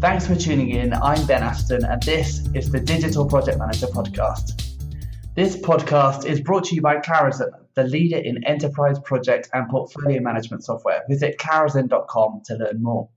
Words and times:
Thanks 0.00 0.26
for 0.26 0.34
tuning 0.34 0.70
in. 0.70 0.92
I'm 0.92 1.26
Ben 1.26 1.42
Aston, 1.42 1.84
and 1.84 2.02
this 2.02 2.46
is 2.54 2.70
the 2.70 2.80
Digital 2.80 3.26
Project 3.26 3.58
Manager 3.58 3.86
podcast. 3.86 4.62
This 5.34 5.56
podcast 5.56 6.26
is 6.26 6.40
brought 6.40 6.64
to 6.64 6.74
you 6.74 6.82
by 6.82 6.96
Clarizen, 7.00 7.50
the 7.74 7.84
leader 7.84 8.18
in 8.18 8.44
enterprise 8.44 8.98
project 9.00 9.48
and 9.54 9.68
portfolio 9.70 10.20
management 10.20 10.64
software. 10.64 11.02
Visit 11.08 11.38
clarizen.com 11.38 12.42
to 12.44 12.54
learn 12.54 12.82
more. 12.82 13.08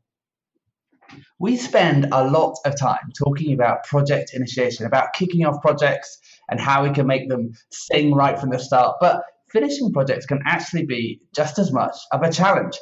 We 1.39 1.57
spend 1.57 2.07
a 2.11 2.29
lot 2.29 2.57
of 2.66 2.80
time 2.80 3.12
talking 3.18 3.54
about 3.54 3.84
project 3.84 4.32
initiation, 4.34 4.86
about 4.86 5.14
kicking 5.14 5.46
off 5.46 5.62
projects 5.62 6.20
and 6.50 6.59
how 6.59 6.84
we 6.84 6.91
can 6.91 7.07
make 7.07 7.30
them 7.30 7.52
sing 7.70 8.14
right 8.14 8.39
from 8.39 8.50
the 8.50 8.59
start. 8.59 8.98
But 9.00 9.23
finishing 9.52 9.91
projects 9.91 10.25
can 10.25 10.39
actually 10.46 10.86
be 10.86 11.21
just 11.36 11.59
as 11.59 11.71
much 11.71 11.96
of 12.12 12.23
a 12.23 12.32
challenge. 12.32 12.78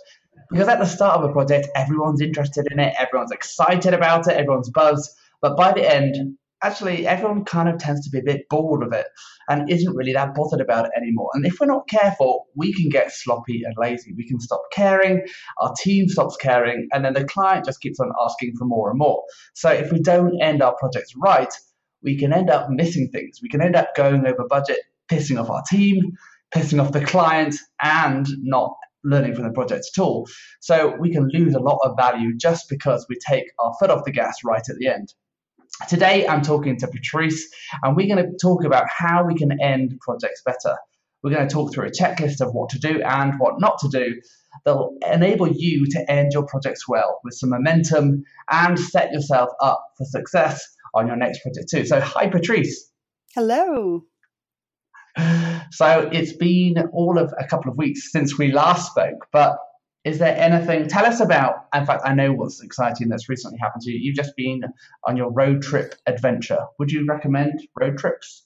Because 0.49 0.67
at 0.67 0.79
the 0.79 0.85
start 0.85 1.19
of 1.19 1.29
a 1.29 1.33
project, 1.33 1.67
everyone's 1.75 2.21
interested 2.21 2.67
in 2.71 2.79
it, 2.79 2.93
everyone's 2.97 3.31
excited 3.31 3.93
about 3.93 4.27
it, 4.27 4.37
everyone's 4.37 4.69
buzzed. 4.69 5.11
But 5.41 5.57
by 5.57 5.73
the 5.73 5.91
end, 5.91 6.37
actually, 6.63 7.05
everyone 7.05 7.45
kind 7.45 7.69
of 7.69 7.77
tends 7.77 8.03
to 8.05 8.09
be 8.09 8.19
a 8.19 8.23
bit 8.23 8.49
bored 8.49 8.83
of 8.83 8.93
it 8.93 9.07
and 9.49 9.69
isn't 9.69 9.95
really 9.95 10.13
that 10.13 10.33
bothered 10.33 10.61
about 10.61 10.85
it 10.85 10.91
anymore. 10.97 11.29
And 11.33 11.45
if 11.45 11.59
we're 11.59 11.67
not 11.67 11.87
careful, 11.87 12.45
we 12.55 12.73
can 12.73 12.89
get 12.89 13.11
sloppy 13.11 13.63
and 13.63 13.75
lazy. 13.77 14.13
We 14.17 14.27
can 14.27 14.39
stop 14.39 14.61
caring, 14.71 15.25
our 15.61 15.73
team 15.83 16.07
stops 16.09 16.37
caring, 16.37 16.87
and 16.91 17.05
then 17.05 17.13
the 17.13 17.25
client 17.25 17.65
just 17.65 17.81
keeps 17.81 17.99
on 17.99 18.11
asking 18.23 18.55
for 18.57 18.65
more 18.65 18.89
and 18.89 18.97
more. 18.97 19.23
So 19.53 19.69
if 19.69 19.91
we 19.91 19.99
don't 20.01 20.41
end 20.41 20.61
our 20.61 20.75
projects 20.75 21.13
right, 21.15 21.53
we 22.01 22.17
can 22.17 22.33
end 22.33 22.49
up 22.49 22.69
missing 22.69 23.09
things. 23.11 23.39
We 23.41 23.49
can 23.49 23.61
end 23.61 23.75
up 23.75 23.95
going 23.95 24.25
over 24.25 24.45
budget, 24.47 24.79
pissing 25.09 25.39
off 25.39 25.49
our 25.49 25.63
team, 25.69 26.13
pissing 26.53 26.81
off 26.81 26.91
the 26.91 27.05
client, 27.05 27.55
and 27.81 28.25
not 28.41 28.75
learning 29.05 29.35
from 29.35 29.45
the 29.45 29.51
project 29.51 29.85
at 29.95 30.01
all. 30.01 30.27
So 30.61 30.95
we 30.99 31.11
can 31.11 31.29
lose 31.31 31.53
a 31.53 31.59
lot 31.59 31.79
of 31.83 31.95
value 31.97 32.35
just 32.37 32.67
because 32.69 33.05
we 33.09 33.17
take 33.27 33.45
our 33.59 33.73
foot 33.79 33.89
off 33.89 34.03
the 34.05 34.11
gas 34.11 34.35
right 34.43 34.63
at 34.67 34.75
the 34.77 34.87
end. 34.87 35.13
Today, 35.89 36.27
I'm 36.27 36.41
talking 36.41 36.77
to 36.77 36.87
Patrice, 36.87 37.49
and 37.83 37.95
we're 37.95 38.13
going 38.13 38.25
to 38.25 38.37
talk 38.41 38.63
about 38.63 38.85
how 38.89 39.25
we 39.25 39.35
can 39.35 39.59
end 39.61 39.97
projects 40.01 40.41
better. 40.45 40.77
We're 41.21 41.31
going 41.31 41.47
to 41.47 41.53
talk 41.53 41.73
through 41.73 41.87
a 41.87 41.91
checklist 41.91 42.39
of 42.39 42.53
what 42.53 42.69
to 42.69 42.79
do 42.79 43.01
and 43.01 43.33
what 43.39 43.59
not 43.59 43.79
to 43.79 43.89
do 43.89 44.21
that'll 44.63 44.97
enable 45.11 45.51
you 45.51 45.85
to 45.91 46.11
end 46.11 46.31
your 46.33 46.45
projects 46.45 46.87
well 46.87 47.19
with 47.23 47.33
some 47.33 47.49
momentum 47.49 48.23
and 48.49 48.79
set 48.79 49.11
yourself 49.11 49.49
up 49.61 49.83
for 49.97 50.05
success 50.05 50.65
on 50.93 51.07
your 51.07 51.17
next 51.17 51.41
project 51.41 51.67
too. 51.69 51.85
So, 51.85 51.99
hi, 51.99 52.27
Patrice. 52.29 52.89
Hello. 53.33 54.05
So, 55.71 56.09
it's 56.11 56.33
been 56.33 56.77
all 56.93 57.17
of 57.17 57.33
a 57.39 57.45
couple 57.45 57.71
of 57.71 57.77
weeks 57.77 58.11
since 58.11 58.37
we 58.37 58.51
last 58.51 58.91
spoke, 58.91 59.27
but 59.31 59.57
is 60.05 60.19
there 60.19 60.37
anything 60.37 60.87
tell 60.87 61.05
us 61.05 61.19
about 61.19 61.65
in 61.73 61.85
fact 61.85 62.03
i 62.05 62.13
know 62.13 62.31
what's 62.31 62.61
exciting 62.61 63.09
that's 63.09 63.27
recently 63.27 63.57
happened 63.57 63.81
to 63.81 63.91
you. 63.91 63.97
You've 63.99 64.15
just 64.15 64.35
been 64.37 64.61
on 65.05 65.17
your 65.17 65.31
road 65.31 65.63
trip 65.63 65.95
adventure. 66.05 66.65
Would 66.79 66.91
you 66.91 67.05
recommend 67.07 67.67
road 67.77 67.97
trips? 67.97 68.45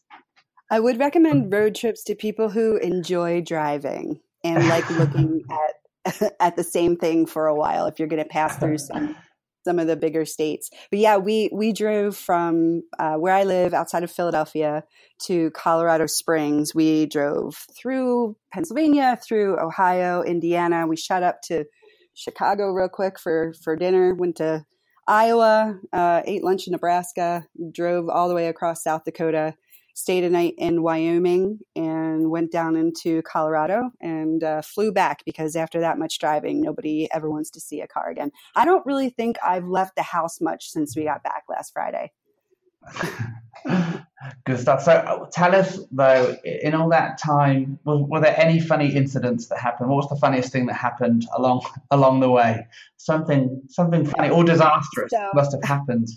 I 0.72 0.80
would 0.80 0.98
recommend 0.98 1.52
road 1.52 1.76
trips 1.76 2.04
to 2.06 2.16
people 2.16 2.50
who 2.50 2.78
enjoy 2.78 3.42
driving 3.42 4.22
and 4.44 4.68
like 4.68 4.90
looking 4.90 5.44
at 5.52 6.32
at 6.40 6.56
the 6.56 6.64
same 6.64 6.96
thing 6.96 7.26
for 7.26 7.48
a 7.48 7.56
while 7.56 7.86
if 7.86 8.00
you're 8.00 8.08
going 8.08 8.24
to 8.24 8.30
pass 8.30 8.58
through 8.58 8.78
some 8.78 9.16
some 9.64 9.80
of 9.80 9.88
the 9.88 9.96
bigger 9.96 10.26
states. 10.26 10.70
But 10.90 11.00
yeah, 11.00 11.18
we 11.18 11.50
we 11.52 11.74
drove 11.74 12.16
from 12.16 12.84
uh, 12.98 13.16
where 13.16 13.34
I 13.34 13.44
live 13.44 13.74
outside 13.74 14.04
of 14.04 14.12
Philadelphia 14.12 14.84
to 15.26 15.52
Colorado 15.52 16.06
Springs. 16.06 16.74
We 16.74 17.06
drove 17.06 17.66
through 17.78 18.36
Pennsylvania, 18.52 19.20
through 19.26 19.60
Ohio, 19.60 20.22
Indiana. 20.24 20.88
We 20.88 20.96
shot 20.96 21.24
up 21.24 21.42
to 21.44 21.66
Chicago 22.14 22.72
real 22.72 22.90
quick 22.90 23.20
for 23.20 23.54
for 23.64 23.76
dinner. 23.76 24.14
Went 24.16 24.38
to 24.38 24.66
Iowa, 25.08 25.80
uh, 25.92 26.22
ate 26.26 26.44
lunch 26.44 26.68
in 26.68 26.72
Nebraska, 26.72 27.48
drove 27.74 28.10
all 28.10 28.30
the 28.30 28.36
way 28.36 28.48
across 28.48 28.84
South 28.84 29.04
Dakota, 29.06 29.56
stayed 30.00 30.24
a 30.24 30.30
night 30.30 30.56
in 30.58 30.82
Wyoming 30.82 31.60
and 31.76 32.32
went 32.32 32.52
down 32.52 32.76
into 32.78 33.22
Colorado 33.24 33.92
and 34.00 34.44
uh, 34.44 34.62
flew 34.62 34.92
back 34.94 35.24
because 35.26 35.56
after 35.56 35.82
that 35.82 36.00
much 36.00 36.20
driving, 36.20 36.62
nobody 36.62 37.10
ever 37.12 37.30
wants 37.30 37.50
to 37.52 37.60
see 37.60 37.82
a 37.82 37.88
car 37.88 38.10
again. 38.10 38.32
I 38.56 38.64
don't 38.66 38.86
really 38.86 39.10
think 39.10 39.38
I've 39.44 39.68
left 39.68 39.96
the 39.96 40.04
house 40.04 40.40
much 40.40 40.70
since 40.70 40.96
we 40.96 41.04
got 41.04 41.22
back 41.22 41.44
last 41.50 41.74
Friday. 41.74 42.12
Good 44.46 44.60
stuff. 44.60 44.84
So 44.84 44.94
uh, 44.94 45.26
tell 45.32 45.54
us 45.54 45.80
though, 45.92 46.36
in 46.44 46.74
all 46.74 46.90
that 46.90 47.18
time, 47.18 47.78
were, 47.84 47.98
were, 47.98 48.22
there 48.22 48.40
any 48.40 48.60
funny 48.60 48.96
incidents 48.96 49.48
that 49.48 49.60
happened? 49.60 49.90
What 49.90 49.98
was 49.98 50.10
the 50.10 50.16
funniest 50.16 50.52
thing 50.52 50.66
that 50.68 50.76
happened 50.76 51.28
along 51.36 51.62
along 51.92 52.22
the 52.22 52.30
way? 52.30 52.68
Something 52.98 53.62
something 53.68 54.06
funny 54.06 54.30
or 54.30 54.44
disastrous 54.44 55.12
so, 55.12 55.30
must 55.34 55.52
have 55.52 55.64
happened. 55.64 56.08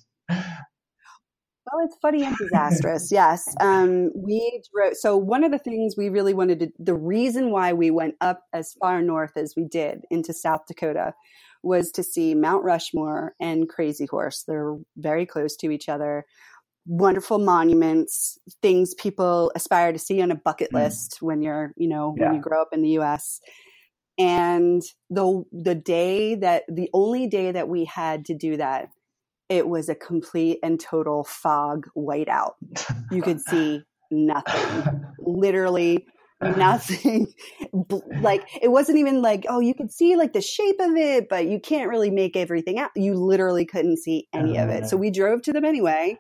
Well, 1.73 1.87
it's 1.87 1.97
funny 2.03 2.25
and 2.25 2.37
disastrous. 2.37 3.11
yes. 3.11 3.55
Um, 3.61 4.11
we 4.15 4.63
drove. 4.75 4.95
So 4.97 5.17
one 5.17 5.43
of 5.43 5.53
the 5.53 5.59
things 5.59 5.95
we 5.97 6.11
really 6.11 6.35
wanted 6.35 6.61
to, 6.61 6.73
the 6.79 6.95
reason 6.95 7.51
why 7.51 7.73
we 7.73 7.91
went 7.91 8.17
up 8.21 8.43
as 8.53 8.75
far 8.75 9.01
north 9.01 9.37
as 9.37 9.55
we 9.57 9.65
did 9.65 10.03
into 10.11 10.35
South 10.35 10.67
Dakota 10.69 11.15
was 11.63 11.91
to 11.93 12.03
see 12.03 12.35
Mount 12.35 12.65
Rushmore 12.65 13.35
and 13.41 13.69
Crazy 13.69 14.07
Horse. 14.07 14.45
They're 14.47 14.77
very 14.99 15.25
close 15.25 15.57
to 15.57 15.71
each 15.71 15.89
other. 15.89 16.27
Wonderful 16.85 17.39
monuments, 17.39 18.39
things 18.61 18.93
people 18.95 19.53
aspire 19.55 19.93
to 19.93 19.99
see 19.99 20.21
on 20.21 20.31
a 20.33 20.35
bucket 20.37 20.73
mm. 20.73 20.83
list 20.83 21.19
when 21.21 21.41
you're, 21.41 21.73
you 21.77 21.89
know, 21.89 22.15
yeah. 22.19 22.27
when 22.27 22.35
you 22.35 22.41
grow 22.43 22.61
up 22.61 22.71
in 22.73 22.83
the 22.83 22.91
U.S. 22.91 23.41
And 24.19 24.83
the 25.09 25.45
the 25.53 25.77
day 25.77 26.35
that 26.35 26.65
the 26.69 26.91
only 26.93 27.29
day 27.29 27.53
that 27.53 27.69
we 27.69 27.87
had 27.87 28.27
to 28.27 28.35
do 28.35 28.59
that 28.59 28.89
it 29.53 29.69
was 29.69 29.91
a 29.91 29.95
complete 29.95 30.59
and 30.63 30.81
total 30.81 31.25
fog 31.25 31.87
whiteout. 31.95 32.55
You 33.11 33.21
could 33.21 33.41
see 33.49 33.83
nothing, 34.11 35.05
literally 35.19 36.07
nothing. 36.41 37.27
like 38.23 38.49
it 38.63 38.69
wasn't 38.69 38.97
even 38.97 39.21
like, 39.21 39.45
oh, 39.51 39.61
you 39.61 39.75
could 39.75 39.93
see 39.93 40.17
like 40.17 40.33
the 40.33 40.41
shape 40.41 40.81
of 40.81 40.97
it, 40.97 41.29
but 41.29 41.47
you 41.47 41.61
can't 41.61 41.91
really 41.91 42.11
make 42.11 42.35
everything 42.35 42.79
out. 42.79 42.91
You 42.97 43.15
literally 43.15 43.67
couldn't 43.67 43.99
see 43.99 44.27
any 44.33 44.57
of 44.57 44.71
it. 44.71 44.89
So 44.89 44.97
uh. 44.97 45.01
we 45.01 45.11
drove 45.11 45.43
to 45.43 45.53
them 45.53 45.67
anyway 45.67 46.19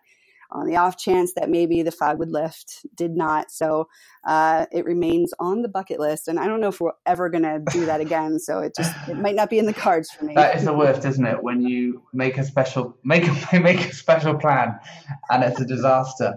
on 0.52 0.66
the 0.66 0.76
off 0.76 0.96
chance 0.96 1.32
that 1.34 1.48
maybe 1.48 1.82
the 1.82 1.90
fog 1.90 2.18
would 2.18 2.30
lift, 2.30 2.84
did 2.94 3.16
not. 3.16 3.50
So 3.50 3.88
uh, 4.24 4.66
it 4.70 4.84
remains 4.84 5.32
on 5.38 5.62
the 5.62 5.68
bucket 5.68 5.98
list, 5.98 6.28
and 6.28 6.38
I 6.38 6.46
don't 6.46 6.60
know 6.60 6.68
if 6.68 6.80
we're 6.80 6.92
ever 7.06 7.28
going 7.28 7.42
to 7.44 7.62
do 7.72 7.86
that 7.86 8.00
again. 8.06 8.38
So 8.38 8.60
it 8.60 8.74
just 8.76 8.94
it 9.08 9.16
might 9.16 9.34
not 9.34 9.50
be 9.50 9.58
in 9.58 9.66
the 9.66 9.74
cards 9.74 10.10
for 10.10 10.24
me. 10.24 10.34
That 10.34 10.56
is 10.56 10.64
the 10.64 10.72
worst, 10.72 11.04
isn't 11.04 11.24
it? 11.24 11.42
When 11.42 11.62
you 11.62 12.02
make 12.12 12.38
a 12.38 12.44
special 12.44 12.96
make 13.04 13.26
a, 13.26 13.60
make 13.60 13.80
a 13.80 13.94
special 13.94 14.34
plan 14.34 14.78
and 15.30 15.42
it's 15.42 15.60
a 15.60 15.64
disaster. 15.64 16.36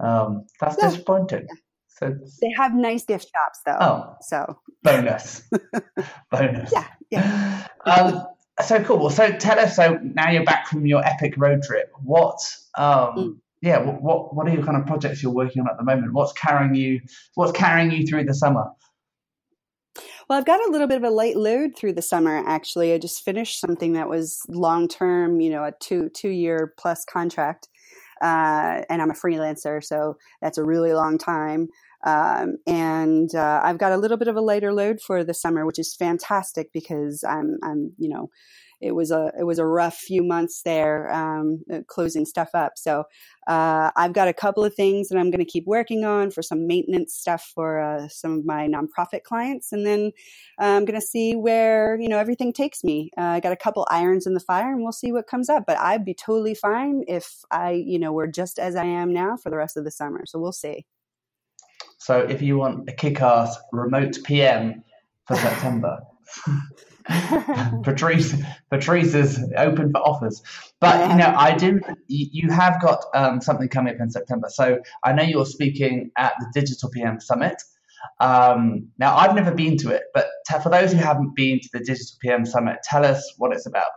Um, 0.00 0.46
that's 0.60 0.76
yeah. 0.80 0.90
disappointing. 0.90 1.46
So 1.88 2.16
they 2.40 2.50
have 2.56 2.74
nice 2.74 3.04
gift 3.04 3.30
shops, 3.32 3.60
though. 3.64 3.78
Oh, 3.80 4.16
so 4.20 4.58
bonus, 4.82 5.48
bonus. 6.30 6.72
Yeah, 6.72 6.86
yeah. 7.10 7.66
Um, 7.86 8.26
so 8.64 8.82
cool. 8.82 8.98
Well, 8.98 9.10
so 9.10 9.30
tell 9.30 9.60
us. 9.60 9.76
So 9.76 10.00
now 10.02 10.30
you're 10.30 10.44
back 10.44 10.66
from 10.66 10.86
your 10.86 11.04
epic 11.04 11.34
road 11.36 11.62
trip. 11.62 11.92
What 12.02 12.40
um, 12.76 13.16
mm 13.16 13.36
yeah, 13.64 13.78
what 13.78 14.34
what 14.34 14.46
are 14.46 14.52
your 14.52 14.62
kind 14.62 14.76
of 14.76 14.86
projects 14.86 15.22
you're 15.22 15.32
working 15.32 15.62
on 15.62 15.68
at 15.68 15.78
the 15.78 15.84
moment? 15.84 16.12
What's 16.12 16.34
carrying 16.34 16.74
you 16.74 17.00
What's 17.34 17.52
carrying 17.52 17.90
you 17.90 18.06
through 18.06 18.24
the 18.24 18.34
summer? 18.34 18.66
Well, 20.28 20.38
I've 20.38 20.44
got 20.44 20.66
a 20.68 20.70
little 20.70 20.86
bit 20.86 20.98
of 20.98 21.04
a 21.04 21.10
light 21.10 21.36
load 21.36 21.70
through 21.76 21.94
the 21.94 22.02
summer. 22.02 22.42
Actually, 22.46 22.92
I 22.92 22.98
just 22.98 23.24
finished 23.24 23.60
something 23.60 23.94
that 23.94 24.08
was 24.08 24.42
long 24.48 24.86
term. 24.86 25.40
You 25.40 25.48
know, 25.48 25.64
a 25.64 25.72
two 25.80 26.10
two 26.10 26.28
year 26.28 26.74
plus 26.78 27.06
contract, 27.06 27.68
uh, 28.20 28.82
and 28.90 29.00
I'm 29.00 29.10
a 29.10 29.14
freelancer, 29.14 29.82
so 29.82 30.18
that's 30.42 30.58
a 30.58 30.64
really 30.64 30.92
long 30.92 31.16
time. 31.16 31.68
Um, 32.04 32.56
and 32.66 33.34
uh, 33.34 33.62
I've 33.64 33.78
got 33.78 33.92
a 33.92 33.96
little 33.96 34.18
bit 34.18 34.28
of 34.28 34.36
a 34.36 34.42
lighter 34.42 34.74
load 34.74 35.00
for 35.00 35.24
the 35.24 35.32
summer, 35.32 35.64
which 35.64 35.78
is 35.78 35.96
fantastic 35.98 36.70
because 36.74 37.24
I'm 37.26 37.56
I'm 37.62 37.92
you 37.96 38.10
know 38.10 38.28
it 38.84 38.94
was 38.94 39.10
a 39.10 39.32
it 39.38 39.44
was 39.44 39.58
a 39.58 39.66
rough 39.66 39.96
few 39.96 40.22
months 40.22 40.62
there 40.62 41.10
um, 41.12 41.62
uh, 41.72 41.80
closing 41.86 42.26
stuff 42.26 42.50
up. 42.54 42.72
So 42.76 43.04
uh, 43.46 43.90
I've 43.96 44.12
got 44.12 44.28
a 44.28 44.32
couple 44.34 44.64
of 44.64 44.74
things 44.74 45.08
that 45.08 45.18
I'm 45.18 45.30
going 45.30 45.44
to 45.44 45.50
keep 45.50 45.66
working 45.66 46.04
on 46.04 46.30
for 46.30 46.42
some 46.42 46.66
maintenance 46.66 47.14
stuff 47.14 47.50
for 47.54 47.80
uh, 47.80 48.08
some 48.08 48.38
of 48.38 48.44
my 48.44 48.68
nonprofit 48.68 49.22
clients, 49.22 49.72
and 49.72 49.86
then 49.86 50.12
uh, 50.60 50.76
I'm 50.76 50.84
going 50.84 51.00
to 51.00 51.06
see 51.06 51.34
where 51.34 51.98
you 51.98 52.08
know 52.08 52.18
everything 52.18 52.52
takes 52.52 52.84
me. 52.84 53.10
Uh, 53.16 53.22
I 53.22 53.40
got 53.40 53.52
a 53.52 53.56
couple 53.56 53.86
irons 53.90 54.26
in 54.26 54.34
the 54.34 54.40
fire, 54.40 54.70
and 54.70 54.82
we'll 54.82 54.92
see 54.92 55.12
what 55.12 55.26
comes 55.26 55.48
up. 55.48 55.64
But 55.66 55.78
I'd 55.78 56.04
be 56.04 56.14
totally 56.14 56.54
fine 56.54 57.04
if 57.08 57.44
I 57.50 57.70
you 57.72 57.98
know 57.98 58.12
were 58.12 58.26
just 58.26 58.58
as 58.58 58.76
I 58.76 58.84
am 58.84 59.12
now 59.12 59.36
for 59.36 59.48
the 59.48 59.56
rest 59.56 59.78
of 59.78 59.84
the 59.84 59.90
summer. 59.90 60.24
So 60.26 60.38
we'll 60.38 60.52
see. 60.52 60.84
So 61.98 62.20
if 62.20 62.42
you 62.42 62.58
want 62.58 62.88
a 62.88 62.92
kick-ass 62.92 63.56
remote 63.72 64.18
PM 64.24 64.84
for 65.26 65.36
September. 65.36 66.00
Patrice, 67.82 68.34
Patrice 68.70 69.14
is 69.14 69.44
open 69.56 69.90
for 69.92 69.98
offers. 69.98 70.42
But 70.80 71.10
you 71.10 71.16
know, 71.16 71.34
I 71.36 71.54
do. 71.54 71.80
You 72.08 72.50
have 72.50 72.80
got 72.80 73.04
um, 73.14 73.40
something 73.40 73.68
coming 73.68 73.94
up 73.94 74.00
in 74.00 74.10
September. 74.10 74.48
So 74.50 74.78
I 75.04 75.12
know 75.12 75.22
you're 75.22 75.46
speaking 75.46 76.10
at 76.16 76.34
the 76.38 76.46
Digital 76.58 76.90
PM 76.90 77.20
Summit. 77.20 77.62
Um, 78.20 78.88
now, 78.98 79.16
I've 79.16 79.34
never 79.34 79.50
been 79.50 79.76
to 79.78 79.90
it, 79.90 80.02
but 80.12 80.28
t- 80.48 80.58
for 80.62 80.68
those 80.68 80.92
who 80.92 80.98
haven't 80.98 81.34
been 81.34 81.58
to 81.60 81.68
the 81.72 81.78
Digital 81.80 82.16
PM 82.20 82.44
Summit, 82.44 82.78
tell 82.84 83.04
us 83.04 83.32
what 83.38 83.52
it's 83.52 83.66
about. 83.66 83.88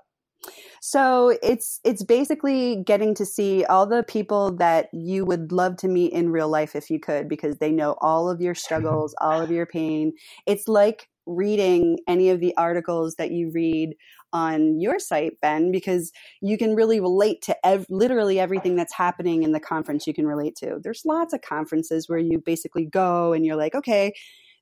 So 0.81 1.37
it's 1.41 1.79
it's 1.83 2.03
basically 2.03 2.83
getting 2.85 3.13
to 3.15 3.25
see 3.25 3.65
all 3.65 3.85
the 3.85 4.03
people 4.03 4.55
that 4.57 4.87
you 4.93 5.25
would 5.25 5.51
love 5.51 5.75
to 5.77 5.87
meet 5.87 6.13
in 6.13 6.29
real 6.29 6.49
life 6.49 6.75
if 6.75 6.89
you 6.89 6.99
could, 6.99 7.27
because 7.27 7.57
they 7.57 7.71
know 7.71 7.95
all 7.99 8.29
of 8.29 8.41
your 8.41 8.55
struggles, 8.55 9.15
all 9.21 9.41
of 9.41 9.51
your 9.51 9.65
pain. 9.65 10.13
It's 10.45 10.67
like 10.67 11.09
reading 11.27 11.99
any 12.07 12.29
of 12.29 12.39
the 12.39 12.55
articles 12.57 13.15
that 13.15 13.31
you 13.31 13.51
read 13.51 13.95
on 14.33 14.79
your 14.79 14.99
site, 14.99 15.33
Ben, 15.41 15.71
because 15.71 16.11
you 16.41 16.57
can 16.57 16.75
really 16.75 16.99
relate 16.99 17.41
to 17.43 17.65
ev- 17.65 17.85
literally 17.89 18.39
everything 18.39 18.75
that's 18.75 18.93
happening 18.93 19.43
in 19.43 19.51
the 19.51 19.59
conference 19.59 20.07
you 20.07 20.13
can 20.13 20.27
relate 20.27 20.55
to. 20.57 20.79
There's 20.81 21.03
lots 21.05 21.33
of 21.33 21.41
conferences 21.41 22.09
where 22.09 22.19
you 22.19 22.39
basically 22.39 22.85
go 22.85 23.33
and 23.33 23.45
you're 23.45 23.55
like, 23.55 23.75
okay, 23.75 24.13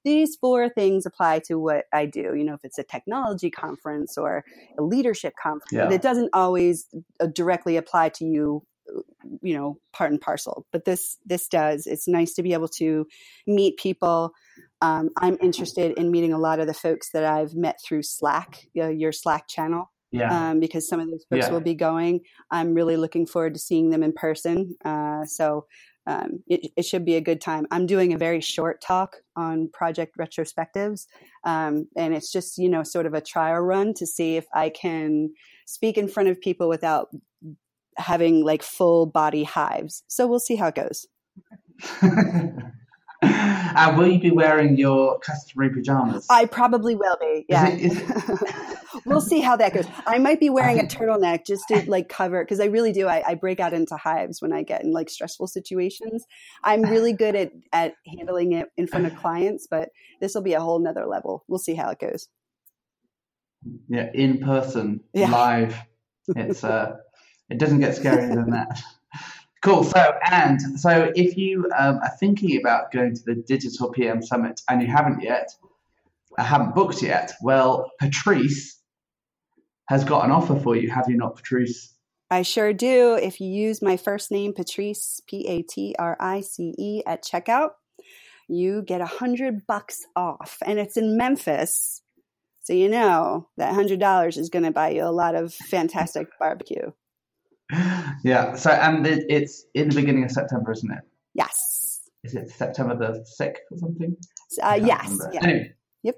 these 0.04 0.36
four 0.36 0.70
things 0.70 1.06
apply 1.06 1.40
to 1.48 1.56
what 1.56 1.86
I 1.92 2.06
do. 2.06 2.36
You 2.36 2.44
know, 2.44 2.54
if 2.54 2.64
it's 2.64 2.78
a 2.78 2.84
technology 2.84 3.50
conference 3.50 4.18
or 4.18 4.44
a 4.78 4.84
leadership 4.84 5.34
conference, 5.42 5.72
yeah. 5.72 5.92
it 5.92 6.02
doesn't 6.02 6.30
always 6.34 6.86
uh, 7.20 7.28
directly 7.28 7.78
apply 7.78 8.10
to 8.10 8.26
you 8.26 8.64
you 9.42 9.58
know 9.58 9.80
part 9.94 10.12
and 10.12 10.22
parcel 10.22 10.66
but 10.72 10.86
this 10.86 11.18
this 11.26 11.48
does 11.48 11.88
it's 11.88 12.08
nice 12.08 12.34
to 12.34 12.44
be 12.44 12.54
able 12.54 12.68
to 12.68 13.08
meet 13.48 13.78
people 13.78 14.32
um, 14.86 15.10
i'm 15.18 15.38
interested 15.42 15.98
in 15.98 16.12
meeting 16.12 16.34
a 16.34 16.38
lot 16.38 16.60
of 16.60 16.68
the 16.68 16.74
folks 16.74 17.12
that 17.12 17.24
i've 17.24 17.56
met 17.56 17.78
through 17.86 18.04
slack 18.04 18.68
you 18.74 18.84
know, 18.84 18.90
your 18.90 19.12
slack 19.12 19.48
channel 19.48 19.92
yeah. 20.12 20.50
Um, 20.50 20.62
because 20.62 20.88
some 20.88 21.02
of 21.02 21.10
those 21.10 21.26
folks 21.30 21.48
yeah. 21.48 21.52
will 21.52 21.62
be 21.62 21.74
going 21.74 22.22
i'm 22.52 22.74
really 22.74 22.96
looking 22.96 23.26
forward 23.26 23.54
to 23.56 23.60
seeing 23.60 23.90
them 23.90 24.04
in 24.04 24.14
person 24.14 24.76
uh, 24.86 25.26
so 25.26 25.66
um, 26.08 26.44
it, 26.48 26.72
it, 26.78 26.86
should 26.86 27.04
be 27.04 27.16
a 27.16 27.22
good 27.22 27.42
time. 27.42 27.66
I'm 27.72 27.88
doing 27.88 28.14
a 28.14 28.18
very 28.18 28.40
short 28.40 28.80
talk 28.80 29.16
on 29.36 29.70
project 29.74 30.16
retrospectives, 30.20 31.08
um, 31.44 31.88
and 31.98 32.14
it's 32.14 32.32
just 32.32 32.60
you 32.60 32.70
know 32.70 32.84
sort 32.84 33.08
of 33.08 33.16
a 33.16 33.22
trial 33.22 33.60
run 33.62 33.94
to 33.96 34.06
see 34.06 34.38
if 34.38 34.46
I 34.54 34.70
can 34.70 35.34
speak 35.66 35.98
in 35.98 36.08
front 36.08 36.30
of 36.30 36.40
people 36.40 36.70
without 36.70 37.10
having 37.98 38.44
like 38.44 38.62
full 38.62 39.08
body 39.08 39.44
hives. 39.44 40.04
So 40.08 40.28
we'll 40.28 40.40
see 40.40 40.56
how 40.56 40.68
it 40.68 40.76
goes. 40.76 41.08
uh, 43.22 43.94
will 43.98 44.08
you 44.08 44.20
be 44.20 44.32
wearing 44.32 44.78
your 44.78 45.20
customary 45.20 45.74
pajamas? 45.74 46.26
I 46.30 46.46
probably 46.46 46.96
will 46.96 47.18
be. 47.20 47.46
Yeah. 47.48 47.70
Is 47.70 47.98
it, 47.98 48.04
is 48.04 48.42
it... 48.42 49.06
we'll 49.06 49.22
see 49.22 49.42
how 49.42 49.56
that 49.58 49.74
goes. 49.74 49.86
I 50.06 50.18
might 50.20 50.40
be 50.40 50.50
wearing 50.50 50.80
a 50.80 50.84
turtleneck 50.84 51.46
just 51.46 51.64
to 51.70 51.90
like 51.90 52.10
cover 52.10 52.44
because 52.44 52.60
I 52.60 52.66
really 52.66 52.92
do. 52.92 53.08
I, 53.08 53.24
I, 53.26 53.36
break 53.36 53.60
out 53.60 53.74
into 53.74 53.96
hives 53.96 54.42
when 54.42 54.54
I 54.54 54.64
get 54.64 54.84
in 54.84 54.92
like 54.92 55.10
stressful 55.10 55.48
situations. 55.48 56.26
I'm 56.64 56.82
really 56.82 57.14
good 57.14 57.36
at 57.36 57.52
at 57.72 57.94
handling 58.06 58.54
it 58.54 58.70
in 58.78 58.88
front 58.88 59.06
of 59.06 59.16
clients, 59.16 59.68
but 59.70 59.90
this 60.22 60.36
will 60.36 60.42
be 60.42 60.54
a 60.54 60.62
whole 60.62 60.80
nother 60.80 61.06
level. 61.06 61.44
We'll 61.48 61.60
see 61.60 61.76
how 61.76 61.90
it 61.90 62.00
goes. 62.00 62.28
Yeah, 63.88 64.10
in 64.14 64.40
person, 64.40 65.02
yeah. 65.14 65.32
live. 65.32 65.78
It's 66.36 66.64
uh, 66.64 66.98
it 67.50 67.60
doesn't 67.60 67.80
get 67.80 67.96
scarier 67.96 68.34
than 68.34 68.52
that. 68.52 68.82
Cool. 69.66 69.84
So, 69.84 70.14
and 70.30 70.62
so 70.80 71.12
if 71.16 71.36
you 71.36 71.68
um, 71.76 71.98
are 72.04 72.12
thinking 72.20 72.56
about 72.60 72.92
going 72.92 73.16
to 73.16 73.24
the 73.26 73.34
Digital 73.34 73.92
PM 73.92 74.22
Summit 74.22 74.62
and 74.70 74.80
you 74.80 74.88
haven't 74.88 75.24
yet, 75.24 75.50
I 76.38 76.44
uh, 76.44 76.46
haven't 76.46 76.76
booked 76.76 77.02
yet, 77.02 77.34
well, 77.42 77.90
Patrice 78.00 78.80
has 79.88 80.04
got 80.04 80.24
an 80.24 80.30
offer 80.30 80.60
for 80.60 80.76
you. 80.76 80.92
Have 80.92 81.10
you 81.10 81.18
not, 81.18 81.36
Patrice? 81.36 81.96
I 82.30 82.44
sure 82.44 82.74
do. 82.74 83.16
If 83.16 83.42
you 83.42 83.48
use 83.48 83.82
my 83.82 83.98
first 83.98 84.30
name, 84.30 84.54
Patrice, 84.54 85.20
P 85.28 85.48
A 85.48 85.64
T 85.64 85.96
R 85.98 86.16
I 86.20 86.42
C 86.42 86.76
E, 86.78 87.02
at 87.08 87.24
checkout, 87.24 87.72
you 88.48 88.84
get 88.84 89.02
a 89.02 89.08
hundred 89.08 89.66
bucks 89.66 90.06
off, 90.16 90.60
and 90.64 90.78
it's 90.78 90.96
in 90.96 91.18
Memphis. 91.18 92.04
So 92.62 92.74
you 92.74 92.88
know 92.88 93.48
that 93.58 93.74
hundred 93.74 94.00
dollars 94.00 94.38
is 94.38 94.50
going 94.50 94.66
to 94.66 94.72
buy 94.72 94.90
you 94.90 95.06
a 95.06 95.10
lot 95.10 95.34
of 95.34 95.56
fantastic 95.56 96.28
barbecue 96.38 96.92
yeah. 98.24 98.56
So, 98.56 98.70
and 98.72 99.06
it, 99.06 99.26
it's 99.30 99.66
in 99.74 99.90
the 99.90 99.96
beginning 99.96 100.24
of 100.24 100.32
September, 100.32 100.72
isn't 100.72 100.92
it? 100.92 101.00
Yes. 101.34 102.10
Is 102.24 102.36
it 102.36 102.50
September 102.50 102.96
the 102.96 103.26
6th 103.40 103.58
or 103.72 103.78
something? 103.78 104.16
Uh, 104.62 104.80
yes. 104.82 105.20
Yeah. 105.32 105.44
Anyway. 105.44 105.74
Yep. 106.04 106.16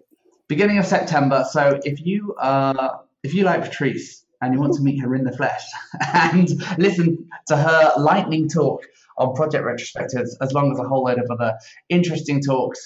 Beginning 0.48 0.78
of 0.78 0.86
September. 0.86 1.46
So, 1.50 1.80
if 1.84 2.06
you 2.06 2.36
uh, 2.36 2.98
if 3.24 3.34
you 3.34 3.44
like 3.44 3.64
Patrice 3.64 4.26
and 4.42 4.54
you 4.54 4.60
want 4.60 4.74
to 4.74 4.82
meet 4.82 5.00
her 5.02 5.16
in 5.16 5.24
the 5.24 5.36
flesh 5.36 5.64
and 6.14 6.50
listen 6.78 7.28
to 7.48 7.58
her 7.58 7.92
lightning 7.98 8.48
talk 8.48 8.84
on 9.18 9.34
project 9.34 9.66
retrospectives, 9.66 10.30
as 10.42 10.54
long 10.54 10.72
as 10.72 10.80
a 10.80 10.88
whole 10.88 11.04
load 11.04 11.18
of 11.18 11.26
other 11.32 11.58
interesting 11.90 12.42
talks, 12.42 12.80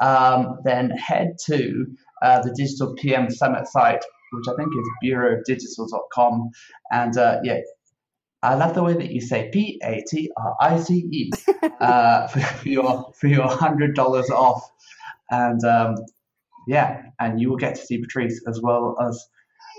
um, 0.00 0.58
then 0.64 0.90
head 0.90 1.36
to 1.46 1.86
uh, 2.22 2.42
the 2.42 2.52
Digital 2.54 2.94
PM 2.94 3.30
Summit 3.30 3.68
site, 3.68 4.04
which 4.32 4.46
I 4.48 4.56
think 4.56 4.68
is 4.68 5.10
bureauofdigital.com. 5.10 6.50
And 6.90 7.16
uh, 7.16 7.38
yeah, 7.44 7.60
I 8.42 8.54
love 8.54 8.74
the 8.74 8.82
way 8.82 8.94
that 8.94 9.10
you 9.10 9.20
say 9.20 9.50
P 9.52 9.80
A 9.82 10.04
T 10.08 10.30
R 10.36 10.56
I 10.60 10.78
C 10.78 10.94
E 11.10 11.30
uh, 11.80 12.28
for 12.28 12.68
your 12.68 13.12
for 13.18 13.26
your 13.26 13.48
hundred 13.48 13.94
dollars 13.94 14.30
off, 14.30 14.62
and 15.30 15.62
um, 15.64 15.96
yeah, 16.66 17.02
and 17.18 17.40
you 17.40 17.50
will 17.50 17.56
get 17.56 17.74
to 17.76 17.80
see 17.80 17.98
Patrice 17.98 18.42
as 18.46 18.60
well 18.60 18.96
as 19.00 19.28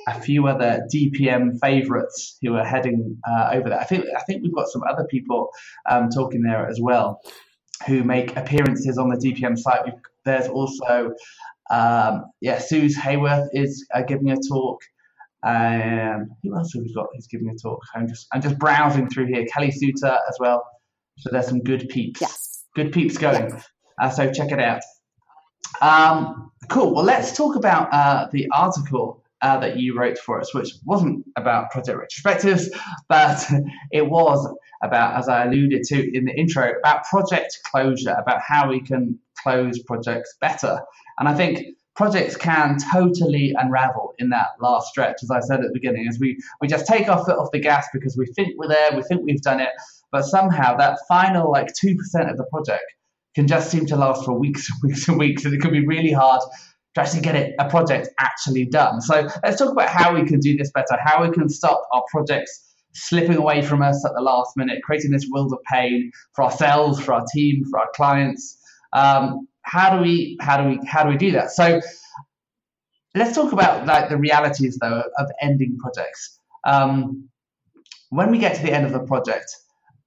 a 0.07 0.19
few 0.19 0.47
other 0.47 0.87
DPM 0.93 1.59
favorites 1.59 2.37
who 2.41 2.55
are 2.55 2.65
heading 2.65 3.17
uh, 3.27 3.49
over 3.53 3.69
there. 3.69 3.79
I 3.79 3.83
think 3.83 4.05
I 4.17 4.21
think 4.21 4.43
we've 4.43 4.55
got 4.55 4.67
some 4.67 4.83
other 4.89 5.05
people 5.05 5.49
um, 5.89 6.09
talking 6.09 6.41
there 6.41 6.67
as 6.67 6.79
well 6.81 7.21
who 7.85 8.03
make 8.03 8.35
appearances 8.35 8.97
on 8.97 9.09
the 9.09 9.17
DPM 9.17 9.57
site. 9.57 9.85
We've, 9.85 9.93
there's 10.25 10.47
also 10.47 11.13
um, 11.69 12.25
yeah, 12.41 12.59
Suze 12.59 12.95
Haworth 12.95 13.49
is 13.53 13.85
uh, 13.93 14.01
giving 14.01 14.31
a 14.31 14.37
talk. 14.37 14.81
Um, 15.43 16.29
who 16.43 16.55
else 16.55 16.73
have 16.73 16.83
we 16.83 16.93
got 16.93 17.07
who's 17.13 17.27
giving 17.27 17.49
a 17.49 17.55
talk? 17.55 17.81
I'm 17.95 18.07
just 18.07 18.27
I'm 18.33 18.41
just 18.41 18.57
browsing 18.57 19.09
through 19.09 19.27
here. 19.27 19.45
Kelly 19.53 19.71
Suter 19.71 20.17
as 20.27 20.37
well. 20.39 20.65
So 21.17 21.29
there's 21.31 21.47
some 21.47 21.61
good 21.61 21.89
peeps. 21.89 22.21
Yes. 22.21 22.65
Good 22.75 22.91
peeps 22.91 23.17
going. 23.17 23.49
Yes. 23.49 23.69
Uh, 24.01 24.09
so 24.09 24.31
check 24.31 24.51
it 24.51 24.59
out. 24.59 24.81
Um, 25.81 26.51
cool. 26.69 26.93
Well, 26.93 27.03
let's 27.03 27.35
talk 27.35 27.55
about 27.55 27.93
uh, 27.93 28.27
the 28.31 28.47
article 28.53 29.23
uh, 29.41 29.59
that 29.59 29.77
you 29.77 29.97
wrote 29.97 30.17
for 30.17 30.39
us, 30.39 30.53
which 30.53 30.73
wasn't 30.85 31.25
about 31.35 31.71
project 31.71 31.99
retrospectives, 31.99 32.67
but 33.07 33.45
it 33.91 34.07
was 34.07 34.47
about, 34.83 35.15
as 35.17 35.27
I 35.29 35.45
alluded 35.45 35.83
to 35.85 36.17
in 36.17 36.25
the 36.25 36.33
intro, 36.33 36.73
about 36.79 37.03
project 37.05 37.57
closure, 37.71 38.15
about 38.19 38.41
how 38.45 38.69
we 38.69 38.81
can 38.81 39.19
close 39.41 39.79
projects 39.83 40.35
better. 40.41 40.79
And 41.19 41.27
I 41.27 41.33
think 41.35 41.59
projects 41.97 42.37
can 42.37 42.77
totally 42.93 43.53
unravel 43.57 44.13
in 44.19 44.29
that 44.29 44.49
last 44.61 44.87
stretch, 44.87 45.17
as 45.23 45.31
I 45.31 45.39
said 45.39 45.61
at 45.61 45.67
the 45.67 45.73
beginning, 45.73 46.07
as 46.07 46.19
we, 46.19 46.37
we 46.61 46.67
just 46.67 46.85
take 46.85 47.09
our 47.09 47.25
foot 47.25 47.37
off 47.37 47.49
the 47.51 47.59
gas 47.59 47.87
because 47.91 48.15
we 48.15 48.27
think 48.27 48.49
we're 48.55 48.69
there, 48.69 48.95
we 48.95 49.01
think 49.01 49.23
we've 49.23 49.41
done 49.41 49.59
it, 49.59 49.69
but 50.11 50.23
somehow 50.23 50.77
that 50.77 50.99
final 51.09 51.51
like 51.51 51.69
2% 51.73 51.95
of 52.29 52.37
the 52.37 52.45
project 52.51 52.83
can 53.35 53.47
just 53.47 53.71
seem 53.71 53.87
to 53.87 53.95
last 53.95 54.23
for 54.23 54.39
weeks 54.39 54.69
and 54.69 54.79
weeks 54.89 55.07
and 55.07 55.17
weeks, 55.17 55.43
and 55.43 55.53
it 55.55 55.59
can 55.59 55.71
be 55.71 55.85
really 55.85 56.11
hard 56.11 56.41
to 56.93 57.01
actually 57.01 57.21
get 57.21 57.35
it, 57.35 57.55
a 57.59 57.67
project 57.67 58.09
actually 58.19 58.65
done. 58.65 59.01
So 59.01 59.27
let's 59.43 59.57
talk 59.57 59.71
about 59.71 59.89
how 59.89 60.13
we 60.13 60.23
can 60.23 60.39
do 60.39 60.55
this 60.55 60.71
better, 60.71 60.97
how 61.03 61.23
we 61.27 61.31
can 61.31 61.49
stop 61.49 61.81
our 61.91 62.03
projects 62.11 62.75
slipping 62.93 63.37
away 63.37 63.63
from 63.63 63.81
us 63.81 64.05
at 64.05 64.13
the 64.15 64.21
last 64.21 64.51
minute, 64.55 64.81
creating 64.83 65.11
this 65.11 65.27
world 65.31 65.51
of 65.51 65.59
pain 65.71 66.11
for 66.35 66.43
ourselves, 66.45 66.99
for 66.99 67.13
our 67.13 67.25
team, 67.33 67.63
for 67.69 67.79
our 67.79 67.89
clients. 67.95 68.59
Um, 68.93 69.47
how 69.67 69.95
do 69.95 70.01
we 70.01 70.37
how 70.39 70.61
do 70.61 70.69
we 70.69 70.79
how 70.87 71.03
do 71.03 71.09
we 71.09 71.17
do 71.17 71.31
that? 71.31 71.51
So 71.51 71.81
let's 73.15 73.35
talk 73.35 73.51
about 73.51 73.85
like 73.85 74.09
the 74.09 74.17
realities 74.17 74.77
though 74.81 75.03
of 75.17 75.29
ending 75.41 75.77
projects. 75.77 76.39
Um, 76.63 77.29
when 78.09 78.31
we 78.31 78.37
get 78.37 78.55
to 78.55 78.61
the 78.61 78.71
end 78.71 78.85
of 78.85 78.93
the 78.93 79.01
project, 79.01 79.53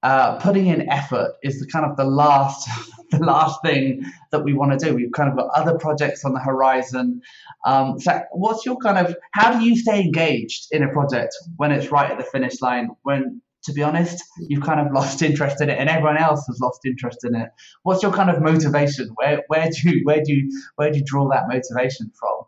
uh, 0.01 0.39
putting 0.39 0.65
in 0.65 0.89
effort 0.89 1.33
is 1.43 1.59
the 1.59 1.67
kind 1.67 1.85
of 1.85 1.95
the 1.95 2.03
last 2.03 2.67
the 3.11 3.19
last 3.19 3.61
thing 3.63 4.03
that 4.31 4.43
we 4.43 4.53
want 4.53 4.71
to 4.71 4.83
do. 4.83 4.95
We've 4.95 5.11
kind 5.11 5.29
of 5.29 5.37
got 5.37 5.49
other 5.53 5.77
projects 5.77 6.25
on 6.25 6.33
the 6.33 6.39
horizon. 6.39 7.21
Um, 7.65 7.99
so, 7.99 8.19
what's 8.31 8.65
your 8.65 8.77
kind 8.77 8.97
of 8.97 9.15
how 9.33 9.59
do 9.59 9.63
you 9.63 9.77
stay 9.77 10.01
engaged 10.01 10.69
in 10.71 10.81
a 10.81 10.89
project 10.89 11.35
when 11.57 11.71
it's 11.71 11.91
right 11.91 12.09
at 12.09 12.17
the 12.17 12.23
finish 12.23 12.61
line? 12.61 12.89
When 13.03 13.41
to 13.63 13.73
be 13.73 13.83
honest, 13.83 14.23
you've 14.37 14.63
kind 14.63 14.79
of 14.79 14.93
lost 14.93 15.21
interest 15.21 15.61
in 15.61 15.69
it, 15.69 15.77
and 15.77 15.89
everyone 15.89 16.17
else 16.17 16.45
has 16.47 16.59
lost 16.59 16.81
interest 16.85 17.19
in 17.23 17.35
it. 17.35 17.49
What's 17.83 18.03
your 18.03 18.11
kind 18.11 18.29
of 18.29 18.41
motivation? 18.41 19.09
Where 19.15 19.43
where 19.47 19.69
do 19.69 19.89
you 19.89 20.01
where 20.03 20.21
do 20.23 20.33
you 20.33 20.49
where 20.75 20.91
do 20.91 20.99
you 20.99 21.05
draw 21.05 21.29
that 21.29 21.47
motivation 21.47 22.11
from? 22.19 22.45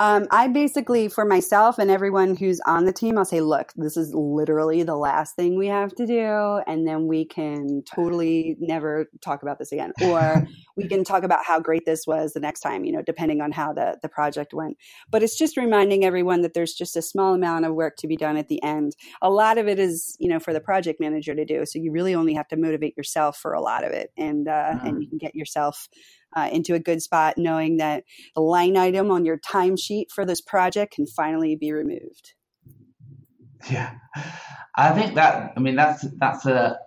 Um, 0.00 0.28
I 0.30 0.46
basically, 0.46 1.08
for 1.08 1.24
myself 1.24 1.78
and 1.78 1.90
everyone 1.90 2.36
who's 2.36 2.60
on 2.60 2.84
the 2.84 2.92
team, 2.92 3.18
I'll 3.18 3.24
say, 3.24 3.40
look, 3.40 3.72
this 3.74 3.96
is 3.96 4.14
literally 4.14 4.84
the 4.84 4.94
last 4.94 5.34
thing 5.34 5.58
we 5.58 5.66
have 5.66 5.92
to 5.96 6.06
do. 6.06 6.60
And 6.68 6.86
then 6.86 7.08
we 7.08 7.24
can 7.24 7.82
totally 7.82 8.56
never 8.60 9.10
talk 9.20 9.42
about 9.42 9.58
this 9.58 9.72
again. 9.72 9.92
Or 10.04 10.46
we 10.76 10.86
can 10.86 11.02
talk 11.02 11.24
about 11.24 11.44
how 11.44 11.58
great 11.58 11.84
this 11.84 12.06
was 12.06 12.32
the 12.32 12.38
next 12.38 12.60
time, 12.60 12.84
you 12.84 12.92
know, 12.92 13.02
depending 13.02 13.40
on 13.40 13.50
how 13.50 13.72
the, 13.72 13.98
the 14.00 14.08
project 14.08 14.54
went. 14.54 14.76
But 15.10 15.24
it's 15.24 15.36
just 15.36 15.56
reminding 15.56 16.04
everyone 16.04 16.42
that 16.42 16.54
there's 16.54 16.74
just 16.74 16.96
a 16.96 17.02
small 17.02 17.34
amount 17.34 17.64
of 17.64 17.74
work 17.74 17.96
to 17.96 18.06
be 18.06 18.16
done 18.16 18.36
at 18.36 18.46
the 18.46 18.62
end. 18.62 18.94
A 19.20 19.30
lot 19.30 19.58
of 19.58 19.66
it 19.66 19.80
is, 19.80 20.16
you 20.20 20.28
know, 20.28 20.38
for 20.38 20.52
the 20.52 20.60
project 20.60 21.00
manager 21.00 21.34
to 21.34 21.44
do. 21.44 21.66
So 21.66 21.80
you 21.80 21.90
really 21.90 22.14
only 22.14 22.34
have 22.34 22.46
to 22.48 22.56
motivate 22.56 22.96
yourself 22.96 23.36
for 23.36 23.52
a 23.52 23.60
lot 23.60 23.82
of 23.82 23.90
it. 23.90 24.12
And, 24.16 24.46
uh, 24.46 24.52
mm-hmm. 24.52 24.86
and 24.86 25.02
you 25.02 25.08
can 25.08 25.18
get 25.18 25.34
yourself 25.34 25.88
uh, 26.36 26.48
into 26.52 26.74
a 26.74 26.78
good 26.78 27.02
spot 27.02 27.38
knowing 27.38 27.78
that 27.78 28.04
the 28.34 28.40
line 28.40 28.76
item 28.76 29.10
on 29.10 29.24
your 29.24 29.38
timesheet 29.38 30.06
for 30.14 30.24
this 30.24 30.40
project 30.40 30.94
can 30.94 31.06
finally 31.06 31.56
be 31.56 31.72
removed. 31.72 32.34
Yeah, 33.70 33.94
I 34.76 34.92
think 34.92 35.14
that. 35.16 35.52
I 35.56 35.60
mean, 35.60 35.76
that's 35.76 36.06
that's 36.18 36.46
a 36.46 36.78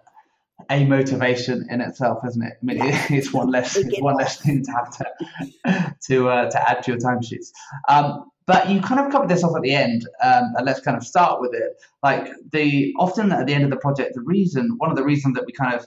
a 0.69 0.86
motivation 0.86 1.67
in 1.69 1.81
itself, 1.81 2.19
isn't 2.27 2.41
it? 2.41 2.53
I 2.62 2.65
mean, 2.65 2.77
yeah. 2.77 3.05
it's 3.10 3.33
one 3.33 3.50
less 3.50 3.75
it's 3.75 4.01
one 4.01 4.15
less 4.15 4.39
thing 4.39 4.63
to 4.63 4.71
have 4.71 4.98
to 4.98 5.95
to 6.07 6.29
uh, 6.29 6.50
to 6.50 6.69
add 6.69 6.83
to 6.83 6.91
your 6.91 7.00
timesheets. 7.00 7.51
Um, 7.89 8.31
but 8.48 8.69
you 8.69 8.81
kind 8.81 9.00
of 9.00 9.12
covered 9.12 9.29
this 9.29 9.43
off 9.43 9.55
at 9.55 9.62
the 9.62 9.74
end, 9.74 10.07
um, 10.24 10.53
and 10.55 10.65
let's 10.65 10.81
kind 10.81 10.98
of 10.98 11.05
start 11.05 11.41
with 11.41 11.53
it. 11.53 11.74
Like 12.01 12.31
the 12.51 12.93
often 12.98 13.31
at 13.31 13.48
the 13.48 13.53
end 13.53 13.63
of 13.63 13.69
the 13.69 13.77
project, 13.77 14.15
the 14.15 14.21
reason 14.21 14.75
one 14.77 14.89
of 14.89 14.98
the 14.98 15.03
reasons 15.03 15.36
that 15.36 15.45
we 15.45 15.53
kind 15.53 15.75
of 15.75 15.86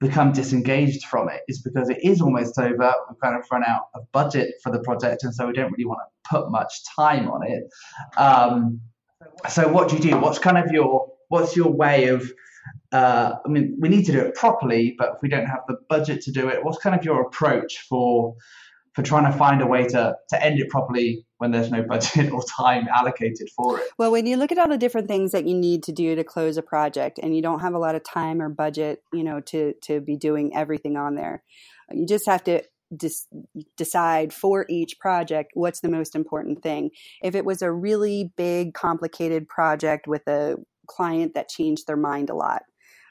become 0.00 0.32
disengaged 0.32 1.04
from 1.04 1.28
it 1.28 1.42
is 1.46 1.60
because 1.60 1.90
it 1.90 1.98
is 2.02 2.20
almost 2.20 2.58
over. 2.58 2.94
We've 3.08 3.20
kind 3.20 3.36
of 3.36 3.44
run 3.52 3.62
out 3.64 3.88
of 3.94 4.10
budget 4.12 4.54
for 4.62 4.72
the 4.72 4.80
project, 4.80 5.22
and 5.24 5.34
so 5.34 5.46
we 5.46 5.52
don't 5.52 5.70
really 5.70 5.84
want 5.84 6.00
to 6.00 6.30
put 6.30 6.50
much 6.50 6.72
time 6.96 7.28
on 7.30 7.46
it. 7.46 7.64
Um, 8.16 8.80
so 9.48 9.68
what 9.68 9.88
do 9.88 9.96
you 9.96 10.02
do? 10.02 10.18
What's 10.18 10.38
kind 10.38 10.58
of 10.58 10.72
your 10.72 11.06
what's 11.28 11.54
your 11.54 11.70
way 11.70 12.08
of 12.08 12.32
uh, 12.92 13.34
I 13.44 13.48
mean, 13.48 13.76
we 13.78 13.88
need 13.88 14.04
to 14.06 14.12
do 14.12 14.20
it 14.20 14.34
properly, 14.34 14.94
but 14.98 15.10
if 15.14 15.22
we 15.22 15.28
don't 15.28 15.46
have 15.46 15.60
the 15.68 15.76
budget 15.88 16.20
to 16.22 16.32
do 16.32 16.48
it, 16.48 16.64
what's 16.64 16.78
kind 16.78 16.98
of 16.98 17.04
your 17.04 17.22
approach 17.22 17.84
for 17.88 18.34
for 18.94 19.02
trying 19.02 19.30
to 19.30 19.36
find 19.36 19.62
a 19.62 19.66
way 19.66 19.86
to 19.86 20.16
to 20.28 20.44
end 20.44 20.58
it 20.58 20.68
properly 20.68 21.24
when 21.38 21.50
there's 21.50 21.70
no 21.70 21.82
budget 21.82 22.32
or 22.32 22.42
time 22.44 22.88
allocated 22.88 23.48
for 23.56 23.78
it? 23.78 23.86
Well, 23.98 24.10
when 24.10 24.26
you 24.26 24.36
look 24.36 24.52
at 24.52 24.58
all 24.58 24.68
the 24.68 24.78
different 24.78 25.08
things 25.08 25.32
that 25.32 25.46
you 25.46 25.54
need 25.54 25.82
to 25.84 25.92
do 25.92 26.14
to 26.16 26.24
close 26.24 26.56
a 26.56 26.62
project, 26.62 27.18
and 27.22 27.34
you 27.34 27.42
don't 27.42 27.60
have 27.60 27.74
a 27.74 27.78
lot 27.78 27.94
of 27.94 28.02
time 28.04 28.40
or 28.42 28.48
budget, 28.48 29.02
you 29.12 29.24
know, 29.24 29.40
to 29.40 29.74
to 29.82 30.00
be 30.00 30.16
doing 30.16 30.54
everything 30.54 30.96
on 30.96 31.14
there, 31.14 31.42
you 31.92 32.06
just 32.06 32.26
have 32.26 32.44
to 32.44 32.62
Dis- 32.92 33.28
decide 33.76 34.32
for 34.32 34.66
each 34.68 34.98
project 34.98 35.52
what's 35.54 35.78
the 35.78 35.88
most 35.88 36.16
important 36.16 36.60
thing. 36.60 36.90
If 37.22 37.36
it 37.36 37.44
was 37.44 37.62
a 37.62 37.70
really 37.70 38.32
big, 38.36 38.74
complicated 38.74 39.48
project 39.48 40.08
with 40.08 40.26
a 40.26 40.56
client 40.88 41.34
that 41.34 41.48
changed 41.48 41.86
their 41.86 41.96
mind 41.96 42.30
a 42.30 42.34
lot, 42.34 42.62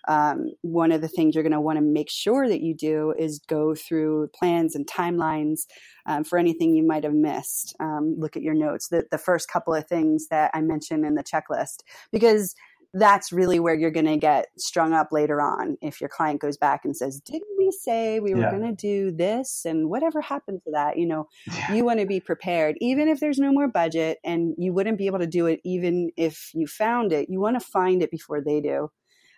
um, 0.10 0.50
one 0.62 0.92
of 0.92 1.02
the 1.02 1.08
things 1.08 1.36
you're 1.36 1.44
going 1.44 1.54
to 1.54 1.62
want 1.62 1.78
to 1.78 1.86
make 1.86 2.10
sure 2.10 2.50
that 2.50 2.62
you 2.62 2.74
do 2.74 3.14
is 3.18 3.40
go 3.48 3.76
through 3.76 4.30
plans 4.34 4.76
and 4.76 4.88
timelines 4.88 5.68
um, 6.08 6.24
for 6.24 6.40
anything 6.40 6.74
you 6.74 6.86
might 6.86 7.04
have 7.04 7.14
missed. 7.14 7.76
Um, 7.80 8.16
look 8.18 8.36
at 8.36 8.42
your 8.42 8.56
notes, 8.56 8.88
the, 8.88 9.06
the 9.12 9.20
first 9.20 9.48
couple 9.48 9.74
of 9.74 9.88
things 9.88 10.28
that 10.30 10.50
I 10.56 10.62
mentioned 10.62 11.06
in 11.06 11.14
the 11.14 11.24
checklist, 11.24 11.84
because 12.12 12.56
that's 12.92 13.32
really 13.32 13.60
where 13.60 13.76
you're 13.76 13.92
going 13.92 14.08
to 14.08 14.18
get 14.18 14.48
strung 14.58 14.94
up 14.94 15.10
later 15.12 15.40
on 15.42 15.78
if 15.80 16.02
your 16.02 16.10
client 16.10 16.42
goes 16.42 16.58
back 16.58 16.84
and 16.84 16.98
says 16.98 17.20
didn't 17.20 17.44
we 17.56 17.70
say 17.70 18.20
we 18.20 18.34
were 18.34 18.42
yeah. 18.42 18.50
going 18.50 18.64
to 18.64 18.74
do 18.74 19.12
this 19.12 19.64
and 19.64 19.92
whatever 19.92 20.22
happened 20.22 20.60
to 20.64 20.72
that 20.72 20.98
you 20.98 21.06
know 21.06 21.28
yeah. 21.54 21.72
you 21.72 21.86
want 21.86 22.00
to 22.00 22.08
be 22.08 22.20
prepared 22.20 22.76
even 22.82 23.08
if 23.08 23.20
there's 23.20 23.38
no 23.38 23.52
more 23.52 23.68
budget 23.68 24.18
and 24.24 24.56
you 24.58 24.74
wouldn't 24.74 24.98
be 24.98 25.06
able 25.06 25.20
to 25.20 25.28
do 25.28 25.46
it 25.46 25.60
even 25.64 26.10
if 26.18 26.50
you 26.56 26.66
found 26.66 27.14
it 27.14 27.30
you 27.30 27.40
want 27.40 27.60
to 27.60 27.64
find 27.64 28.02
it 28.02 28.10
before 28.10 28.42
they 28.42 28.60
do 28.60 28.90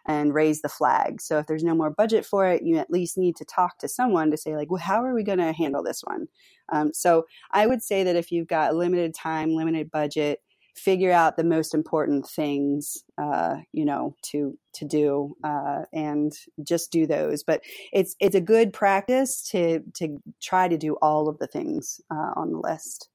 and 0.06 0.34
raise 0.34 0.62
the 0.62 0.70
flag. 0.70 1.22
So 1.22 1.38
if 1.38 1.48
there's 1.48 1.64
no 1.64 1.76
more 1.76 1.90
budget 1.90 2.26
for 2.26 2.48
it, 2.48 2.64
you 2.64 2.78
at 2.78 2.92
least 2.92 3.18
need 3.18 3.36
to 3.38 3.46
talk 3.46 3.78
to 3.80 3.88
someone 3.88 4.32
to 4.32 4.38
say 4.38 4.56
like, 4.56 4.72
well, 4.72 4.82
how 4.82 5.04
are 5.04 5.14
we 5.14 5.24
going 5.24 5.40
to 5.40 5.54
handle 5.54 5.84
this 5.84 6.02
one? 6.04 6.28
Um, 6.72 6.94
so 6.94 7.26
I 7.52 7.68
would 7.68 7.82
say 7.82 8.04
that 8.04 8.16
if 8.16 8.32
you've 8.32 8.48
got 8.48 8.76
limited 8.76 9.14
time, 9.14 9.56
limited 9.56 9.92
budget, 9.92 10.40
figure 10.76 11.12
out 11.12 11.38
the 11.38 11.44
most 11.44 11.74
important 11.74 12.28
things, 12.28 13.04
uh, 13.22 13.58
you 13.72 13.86
know, 13.86 14.16
to 14.24 14.58
to 14.74 14.86
do, 14.86 15.36
uh, 15.44 15.84
and 15.94 16.32
just 16.64 16.92
do 16.92 17.06
those. 17.06 17.44
But 17.44 17.62
it's 17.92 18.16
it's 18.20 18.36
a 18.36 18.42
good 18.42 18.74
practice 18.74 19.50
to 19.50 19.82
to 19.96 20.22
try 20.42 20.68
to 20.68 20.78
do 20.78 20.96
all 21.02 21.28
of 21.28 21.38
the 21.40 21.48
things 21.48 22.00
uh, 22.10 22.32
on 22.36 22.52
the 22.52 22.60
list. 22.60 23.10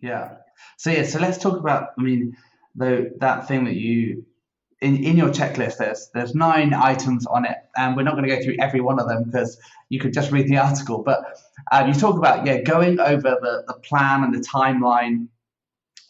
Yeah. 0.00 0.36
So 0.78 0.90
yeah. 0.90 1.04
So 1.04 1.18
let's 1.18 1.38
talk 1.38 1.58
about. 1.58 1.90
I 1.98 2.02
mean, 2.02 2.36
though 2.74 3.06
that 3.18 3.48
thing 3.48 3.64
that 3.64 3.76
you 3.76 4.24
in, 4.84 5.02
in 5.02 5.16
your 5.16 5.30
checklist, 5.30 5.78
there's 5.78 6.10
there's 6.12 6.34
nine 6.34 6.74
items 6.74 7.26
on 7.26 7.46
it, 7.46 7.56
and 7.74 7.96
we're 7.96 8.02
not 8.02 8.16
going 8.16 8.28
to 8.28 8.36
go 8.36 8.42
through 8.42 8.56
every 8.60 8.82
one 8.82 9.00
of 9.00 9.08
them 9.08 9.24
because 9.24 9.58
you 9.88 9.98
could 9.98 10.12
just 10.12 10.30
read 10.30 10.46
the 10.46 10.58
article. 10.68 11.02
But 11.02 11.24
uh, 11.72 11.84
you 11.88 11.94
talk 11.98 12.16
about 12.16 12.46
yeah, 12.46 12.60
going 12.60 13.00
over 13.00 13.38
the, 13.40 13.64
the 13.66 13.74
plan 13.82 14.22
and 14.22 14.34
the 14.34 14.46
timeline, 14.46 15.28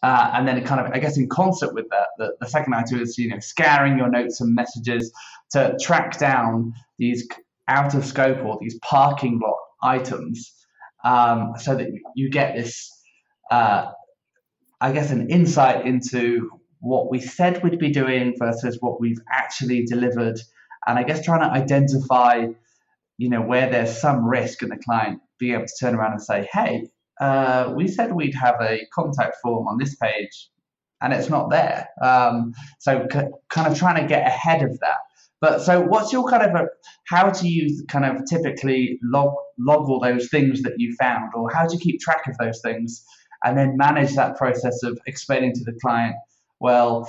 uh, 0.03 0.33
and 0.35 0.47
then 0.47 0.63
kind 0.65 0.81
of 0.81 0.93
I 0.93 0.99
guess 0.99 1.17
in 1.17 1.29
concert 1.29 1.73
with 1.73 1.89
that, 1.91 2.09
the, 2.19 2.35
the 2.41 2.49
second 2.49 2.75
item 2.75 3.01
is 3.01 3.17
you 3.17 3.29
know 3.29 3.39
scaring 3.39 3.97
your 3.97 4.11
notes 4.11 4.41
and 4.41 4.53
messages 4.53 5.13
to 5.53 5.79
track 5.81 6.19
down 6.19 6.75
these 6.99 7.29
out 7.69 7.95
of 7.95 8.05
scope 8.05 8.45
or 8.45 8.59
these 8.61 8.77
parking 8.81 9.39
lot 9.39 9.57
items, 9.85 10.53
um, 11.05 11.53
so 11.59 11.77
that 11.77 11.91
you 12.17 12.29
get 12.29 12.57
this. 12.57 12.91
Uh, 13.53 13.93
I 14.81 14.91
guess 14.91 15.13
an 15.13 15.31
insight 15.31 15.87
into 15.87 16.51
what 16.85 17.11
we 17.11 17.19
said 17.19 17.63
we'd 17.63 17.79
be 17.79 17.91
doing 17.91 18.35
versus 18.39 18.77
what 18.81 19.01
we've 19.01 19.21
actually 19.33 19.87
delivered. 19.87 20.39
And 20.87 20.99
I 20.99 21.03
guess 21.03 21.25
trying 21.25 21.41
to 21.41 21.51
identify, 21.51 22.49
you 23.17 23.31
know, 23.31 23.41
where 23.41 23.71
there's 23.71 23.99
some 23.99 24.25
risk 24.25 24.63
in 24.63 24.69
the 24.69 24.77
client 24.77 25.21
being 25.39 25.55
able 25.55 25.65
to 25.65 25.73
turn 25.81 25.95
around 25.95 26.13
and 26.13 26.23
say, 26.23 26.47
hey, 26.53 26.89
uh, 27.21 27.73
we 27.75 27.89
said 27.89 28.13
we'd 28.13 28.35
have 28.35 28.57
a 28.61 28.83
contact 28.93 29.37
form 29.43 29.67
on 29.67 29.79
this 29.79 29.95
page 29.97 30.51
and 31.01 31.15
it's 31.15 31.31
not 31.31 31.49
there. 31.49 31.89
Um, 32.03 32.53
so 32.81 33.07
c- 33.11 33.31
kind 33.49 33.67
of 33.67 33.79
trying 33.79 34.03
to 34.03 34.07
get 34.07 34.27
ahead 34.27 34.63
of 34.63 34.79
that. 34.81 34.99
But 35.41 35.63
so 35.63 35.81
what's 35.81 36.13
your 36.13 36.29
kind 36.29 36.43
of 36.43 36.55
a, 36.55 36.67
how 37.09 37.31
do 37.31 37.49
you 37.49 37.85
kind 37.89 38.05
of 38.05 38.25
typically 38.29 38.99
log, 39.03 39.35
log 39.59 39.89
all 39.89 40.01
those 40.01 40.29
things 40.29 40.61
that 40.63 40.75
you 40.77 40.95
found 41.01 41.33
or 41.35 41.51
how 41.51 41.67
do 41.67 41.75
you 41.75 41.81
keep 41.81 42.01
track 42.01 42.27
of 42.27 42.37
those 42.39 42.61
things 42.61 43.05
and 43.43 43.57
then 43.57 43.77
manage 43.79 44.15
that 44.17 44.37
process 44.37 44.83
of 44.83 44.99
explaining 45.07 45.55
to 45.55 45.65
the 45.65 45.79
client, 45.83 46.15
well, 46.61 47.09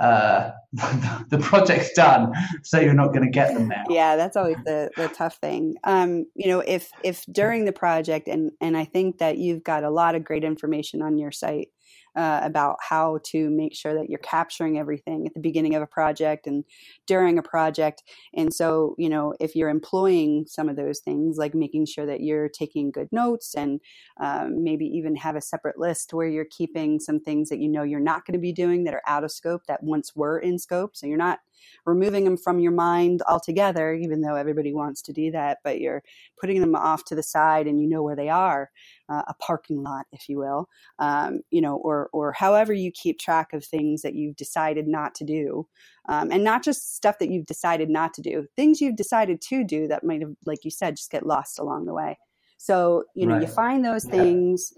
uh, 0.00 0.50
the 0.72 1.38
project's 1.40 1.92
done, 1.92 2.32
so 2.62 2.78
you're 2.78 2.94
not 2.94 3.08
going 3.08 3.24
to 3.24 3.30
get 3.30 3.54
them 3.54 3.68
now. 3.68 3.84
Yeah, 3.88 4.16
that's 4.16 4.36
always 4.36 4.58
the, 4.64 4.90
the 4.96 5.08
tough 5.08 5.36
thing. 5.36 5.76
Um, 5.84 6.26
you 6.34 6.48
know, 6.48 6.60
if 6.60 6.90
if 7.02 7.24
during 7.32 7.64
the 7.64 7.72
project, 7.72 8.28
and 8.28 8.50
and 8.60 8.76
I 8.76 8.84
think 8.84 9.18
that 9.18 9.38
you've 9.38 9.64
got 9.64 9.84
a 9.84 9.90
lot 9.90 10.14
of 10.14 10.24
great 10.24 10.44
information 10.44 11.02
on 11.02 11.16
your 11.16 11.32
site 11.32 11.68
uh, 12.16 12.40
about 12.42 12.76
how 12.80 13.18
to 13.24 13.50
make 13.50 13.74
sure 13.74 13.94
that 13.94 14.08
you're 14.08 14.18
capturing 14.18 14.78
everything 14.78 15.26
at 15.26 15.34
the 15.34 15.40
beginning 15.40 15.74
of 15.74 15.82
a 15.82 15.86
project 15.86 16.46
and 16.46 16.64
during 17.06 17.38
a 17.38 17.42
project. 17.42 18.02
And 18.34 18.52
so, 18.52 18.94
you 18.98 19.08
know, 19.08 19.34
if 19.38 19.54
you're 19.54 19.68
employing 19.68 20.46
some 20.46 20.68
of 20.68 20.76
those 20.76 21.00
things, 21.00 21.36
like 21.36 21.54
making 21.54 21.86
sure 21.86 22.06
that 22.06 22.22
you're 22.22 22.48
taking 22.48 22.90
good 22.90 23.08
notes 23.12 23.54
and 23.54 23.80
um, 24.18 24.64
maybe 24.64 24.86
even 24.86 25.14
have 25.16 25.36
a 25.36 25.40
separate 25.40 25.78
list 25.78 26.14
where 26.14 26.28
you're 26.28 26.46
keeping 26.46 26.98
some 26.98 27.20
things 27.20 27.48
that 27.50 27.58
you 27.58 27.68
know 27.68 27.82
you're 27.82 28.00
not 28.00 28.24
going 28.24 28.32
to 28.32 28.38
be 28.38 28.52
doing 28.52 28.84
that 28.84 28.94
are 28.94 29.02
out 29.06 29.24
of 29.24 29.30
scope 29.30 29.66
that 29.66 29.82
once 29.82 30.16
were 30.16 30.38
in 30.38 30.58
scope. 30.58 30.96
So 30.96 31.06
you're 31.06 31.18
not 31.18 31.40
removing 31.84 32.24
them 32.24 32.36
from 32.36 32.58
your 32.58 32.72
mind 32.72 33.22
altogether, 33.28 33.94
even 33.94 34.20
though 34.20 34.34
everybody 34.34 34.72
wants 34.72 35.02
to 35.02 35.12
do 35.12 35.30
that, 35.30 35.58
but 35.64 35.80
you're 35.80 36.02
putting 36.40 36.60
them 36.60 36.74
off 36.74 37.04
to 37.04 37.14
the 37.14 37.22
side 37.22 37.66
and 37.66 37.80
you 37.80 37.88
know 37.88 38.02
where 38.02 38.16
they 38.16 38.28
are, 38.28 38.70
uh, 39.08 39.22
a 39.28 39.34
parking 39.34 39.82
lot, 39.82 40.06
if 40.12 40.28
you 40.28 40.38
will, 40.38 40.68
um, 40.98 41.40
you 41.50 41.60
know, 41.60 41.76
or, 41.76 42.08
or 42.12 42.32
however 42.32 42.72
you 42.72 42.90
keep 42.92 43.18
track 43.18 43.52
of 43.52 43.64
things 43.64 44.02
that 44.02 44.14
you've 44.14 44.36
decided 44.36 44.86
not 44.86 45.14
to 45.14 45.24
do. 45.24 45.66
Um, 46.08 46.30
and 46.30 46.44
not 46.44 46.62
just 46.62 46.94
stuff 46.94 47.18
that 47.18 47.30
you've 47.30 47.46
decided 47.46 47.90
not 47.90 48.14
to 48.14 48.22
do, 48.22 48.46
things 48.54 48.80
you've 48.80 48.94
decided 48.94 49.40
to 49.40 49.64
do 49.64 49.88
that 49.88 50.04
might 50.04 50.20
have, 50.20 50.34
like 50.44 50.64
you 50.64 50.70
said, 50.70 50.96
just 50.96 51.10
get 51.10 51.26
lost 51.26 51.58
along 51.58 51.86
the 51.86 51.94
way. 51.94 52.16
So, 52.58 53.04
you 53.14 53.26
know, 53.26 53.34
right. 53.34 53.42
you 53.42 53.48
find 53.48 53.84
those 53.84 54.04
yeah. 54.04 54.12
things 54.12 54.72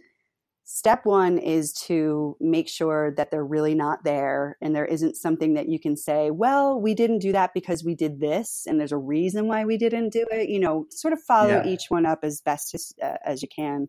step 0.70 1.06
one 1.06 1.38
is 1.38 1.72
to 1.72 2.37
make 2.40 2.68
sure 2.68 3.14
that 3.16 3.30
they're 3.30 3.42
really 3.42 3.75
not 3.75 4.04
there 4.04 4.58
and 4.60 4.76
there 4.76 4.84
isn't 4.84 5.16
something 5.16 5.54
that 5.54 5.66
you 5.66 5.80
can 5.80 5.96
say 5.96 6.30
well 6.30 6.78
we 6.78 6.92
didn't 6.92 7.20
do 7.20 7.32
that 7.32 7.54
because 7.54 7.82
we 7.82 7.94
did 7.94 8.20
this 8.20 8.64
and 8.66 8.78
there's 8.78 8.92
a 8.92 8.98
reason 8.98 9.48
why 9.48 9.64
we 9.64 9.78
didn't 9.78 10.10
do 10.10 10.26
it. 10.30 10.50
You 10.50 10.60
know 10.60 10.84
sort 10.90 11.14
of 11.14 11.22
follow 11.22 11.62
yeah. 11.62 11.66
each 11.66 11.87
one 11.88 12.04
up 12.04 12.18
as 12.22 12.42
best 12.42 12.75
as, 12.75 12.92
uh, 13.02 13.16
as 13.25 13.40
you 13.40 13.48
can. 13.48 13.88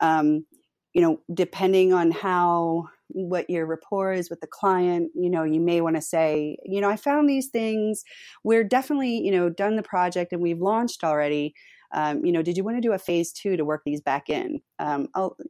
Um, 0.00 0.46
you 0.92 1.02
know 1.02 1.20
depending 1.34 1.92
on 1.92 2.12
how 2.12 2.84
what 3.08 3.50
your 3.50 3.66
rapport 3.66 4.12
is 4.12 4.30
with 4.30 4.40
the 4.40 4.46
client 4.46 5.10
you 5.16 5.28
know 5.28 5.42
you 5.42 5.60
may 5.60 5.80
want 5.80 5.96
to 5.96 6.00
say 6.00 6.56
you 6.64 6.80
know 6.80 6.88
i 6.88 6.94
found 6.96 7.28
these 7.28 7.48
things. 7.48 8.04
We're 8.44 8.62
definitely 8.62 9.18
you 9.18 9.32
know 9.32 9.48
done 9.48 9.74
the 9.74 9.82
project 9.82 10.32
and 10.32 10.40
we've 10.40 10.60
launched 10.60 11.02
already 11.02 11.54
um, 11.92 12.24
you 12.24 12.32
know, 12.32 12.42
did 12.42 12.56
you 12.56 12.64
want 12.64 12.76
to 12.76 12.80
do 12.80 12.92
a 12.92 12.98
phase 12.98 13.32
two 13.32 13.56
to 13.56 13.64
work 13.64 13.82
these 13.84 14.00
back 14.00 14.28
in? 14.28 14.60
Um, 14.78 15.08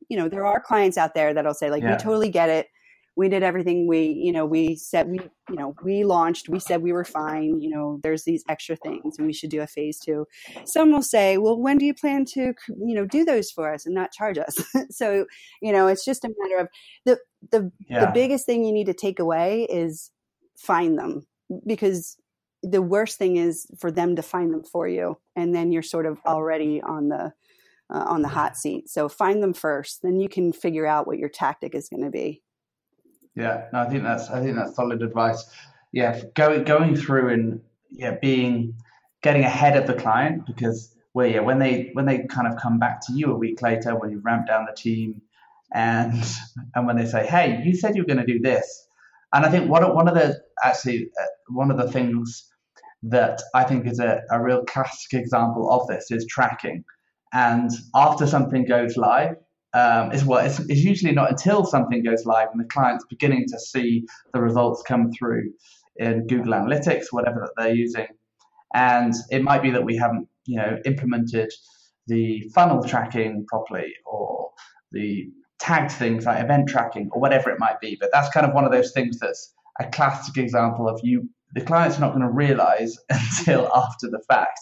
you 0.08 0.16
know, 0.16 0.28
there 0.28 0.46
are 0.46 0.60
clients 0.60 0.98
out 0.98 1.14
there 1.14 1.34
that'll 1.34 1.54
say 1.54 1.70
like, 1.70 1.82
yeah. 1.82 1.92
we 1.92 1.96
totally 1.98 2.30
get 2.30 2.48
it. 2.48 2.68
We 3.16 3.28
did 3.28 3.44
everything 3.44 3.86
we, 3.86 4.08
you 4.08 4.32
know, 4.32 4.44
we 4.44 4.74
said 4.74 5.08
we, 5.08 5.20
you 5.48 5.54
know, 5.54 5.72
we 5.84 6.02
launched, 6.02 6.48
we 6.48 6.58
said 6.58 6.82
we 6.82 6.92
were 6.92 7.04
fine, 7.04 7.60
you 7.60 7.70
know, 7.70 8.00
there's 8.02 8.24
these 8.24 8.42
extra 8.48 8.74
things 8.74 9.18
and 9.18 9.26
we 9.26 9.32
should 9.32 9.50
do 9.50 9.60
a 9.60 9.68
phase 9.68 10.00
two. 10.00 10.26
Some 10.64 10.90
will 10.90 11.00
say, 11.00 11.38
well, 11.38 11.56
when 11.56 11.78
do 11.78 11.86
you 11.86 11.94
plan 11.94 12.24
to, 12.32 12.52
you 12.68 12.94
know, 12.94 13.06
do 13.06 13.24
those 13.24 13.52
for 13.52 13.72
us 13.72 13.86
and 13.86 13.94
not 13.94 14.10
charge 14.10 14.36
us? 14.36 14.56
so, 14.90 15.26
you 15.62 15.72
know, 15.72 15.86
it's 15.86 16.04
just 16.04 16.24
a 16.24 16.34
matter 16.40 16.58
of 16.58 16.68
the, 17.04 17.18
the, 17.52 17.70
yeah. 17.88 18.06
the 18.06 18.12
biggest 18.12 18.46
thing 18.46 18.64
you 18.64 18.72
need 18.72 18.86
to 18.86 18.94
take 18.94 19.20
away 19.20 19.68
is 19.70 20.10
find 20.56 20.98
them 20.98 21.24
because 21.66 22.16
the 22.64 22.82
worst 22.82 23.18
thing 23.18 23.36
is 23.36 23.66
for 23.78 23.90
them 23.90 24.16
to 24.16 24.22
find 24.22 24.52
them 24.52 24.64
for 24.64 24.88
you 24.88 25.18
and 25.36 25.54
then 25.54 25.70
you're 25.70 25.82
sort 25.82 26.06
of 26.06 26.18
already 26.26 26.80
on 26.80 27.08
the 27.08 27.32
uh, 27.90 28.04
on 28.06 28.22
the 28.22 28.28
hot 28.28 28.56
seat. 28.56 28.88
So 28.88 29.08
find 29.08 29.42
them 29.42 29.52
first 29.52 30.02
then 30.02 30.18
you 30.18 30.28
can 30.28 30.52
figure 30.52 30.86
out 30.86 31.06
what 31.06 31.18
your 31.18 31.28
tactic 31.28 31.74
is 31.74 31.88
going 31.88 32.04
to 32.04 32.10
be. 32.10 32.42
Yeah, 33.36 33.66
no, 33.72 33.80
I 33.80 33.88
think 33.88 34.02
that's 34.02 34.30
I 34.30 34.40
think 34.40 34.56
that's 34.56 34.74
solid 34.74 35.02
advice. 35.02 35.44
Yeah, 35.92 36.20
going 36.34 36.64
going 36.64 36.96
through 36.96 37.32
and 37.32 37.60
yeah, 37.90 38.16
being 38.20 38.74
getting 39.22 39.42
ahead 39.42 39.76
of 39.76 39.86
the 39.86 39.94
client 39.94 40.46
because 40.46 40.94
well, 41.14 41.26
yeah, 41.26 41.40
when 41.40 41.58
they 41.58 41.90
when 41.92 42.06
they 42.06 42.26
kind 42.26 42.48
of 42.48 42.58
come 42.60 42.78
back 42.78 43.00
to 43.06 43.12
you 43.12 43.32
a 43.32 43.36
week 43.36 43.62
later 43.62 43.96
when 43.96 44.10
you 44.10 44.20
ramp 44.20 44.46
down 44.46 44.66
the 44.66 44.74
team 44.74 45.22
and 45.72 46.24
and 46.74 46.86
when 46.86 46.96
they 46.96 47.06
say, 47.06 47.26
hey, 47.26 47.62
you 47.64 47.74
said 47.76 47.96
you 47.96 48.02
were 48.02 48.06
going 48.06 48.24
to 48.24 48.32
do 48.32 48.40
this, 48.40 48.86
and 49.32 49.44
I 49.44 49.50
think 49.50 49.70
one 49.70 49.84
of 49.84 49.94
one 49.94 50.08
of 50.08 50.14
the 50.14 50.40
actually 50.62 51.10
uh, 51.20 51.26
one 51.48 51.70
of 51.70 51.76
the 51.76 51.90
things 51.90 52.48
that 53.04 53.42
I 53.54 53.64
think 53.64 53.86
is 53.86 53.98
a, 53.98 54.22
a 54.30 54.42
real 54.42 54.64
classic 54.64 55.12
example 55.12 55.70
of 55.70 55.86
this 55.86 56.10
is 56.10 56.26
tracking. 56.26 56.84
And 57.32 57.70
after 57.94 58.26
something 58.26 58.64
goes 58.64 58.96
live, 58.96 59.36
um, 59.74 60.12
is 60.12 60.24
what 60.24 60.46
it's, 60.46 60.60
it's, 60.60 60.82
usually 60.82 61.12
not 61.12 61.30
until 61.30 61.64
something 61.64 62.02
goes 62.02 62.24
live 62.24 62.48
and 62.52 62.60
the 62.60 62.68
client's 62.68 63.04
beginning 63.10 63.46
to 63.48 63.58
see 63.58 64.04
the 64.32 64.40
results 64.40 64.84
come 64.86 65.10
through 65.12 65.50
in 65.96 66.26
Google 66.28 66.52
Analytics, 66.52 67.06
whatever 67.10 67.40
that 67.40 67.52
they're 67.56 67.74
using. 67.74 68.06
And 68.72 69.12
it 69.30 69.42
might 69.42 69.62
be 69.62 69.70
that 69.70 69.84
we 69.84 69.96
haven't, 69.96 70.28
you 70.46 70.56
know, 70.56 70.78
implemented 70.84 71.52
the 72.06 72.48
funnel 72.54 72.84
tracking 72.84 73.46
properly 73.48 73.92
or 74.06 74.50
the 74.92 75.28
tagged 75.58 75.92
things 75.92 76.24
like 76.24 76.42
event 76.42 76.68
tracking 76.68 77.08
or 77.12 77.20
whatever 77.20 77.50
it 77.50 77.58
might 77.58 77.80
be. 77.80 77.96
But 78.00 78.10
that's 78.12 78.30
kind 78.30 78.46
of 78.46 78.54
one 78.54 78.64
of 78.64 78.72
those 78.72 78.92
things 78.92 79.18
that's 79.18 79.52
a 79.80 79.88
classic 79.88 80.36
example 80.36 80.88
of 80.88 81.00
you 81.02 81.28
the 81.54 81.60
client's 81.60 81.98
are 81.98 82.00
not 82.00 82.10
going 82.10 82.22
to 82.22 82.30
realize 82.30 82.96
until 83.08 83.70
after 83.74 84.10
the 84.10 84.22
fact 84.28 84.60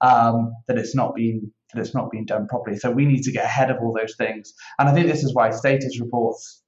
um, 0.00 0.52
that 0.66 0.78
it's 0.78 0.94
not 0.94 1.14
been 1.14 1.52
that 1.72 1.80
it's 1.80 1.94
not 1.94 2.10
been 2.10 2.26
done 2.26 2.46
properly. 2.48 2.76
So 2.76 2.90
we 2.90 3.06
need 3.06 3.22
to 3.22 3.32
get 3.32 3.46
ahead 3.46 3.70
of 3.70 3.78
all 3.80 3.96
those 3.98 4.14
things, 4.16 4.52
and 4.78 4.88
I 4.88 4.94
think 4.94 5.06
this 5.06 5.24
is 5.24 5.34
why 5.34 5.50
status 5.50 6.00
reports 6.00 6.62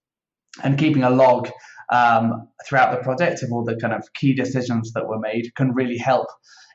and 0.63 0.79
keeping 0.79 1.03
a 1.03 1.11
log 1.11 1.51
um, 1.93 2.49
throughout 2.67 2.97
the 2.97 3.03
project 3.03 3.43
of 3.43 3.53
all 3.53 3.65
the 3.65 3.77
kind 3.77 3.93
of 3.93 4.13
key 4.15 4.35
decisions 4.35 4.93
that 4.93 5.09
were 5.09 5.19
made 5.19 5.55
can 5.57 5.75
really 5.75 5.99
help 5.99 6.29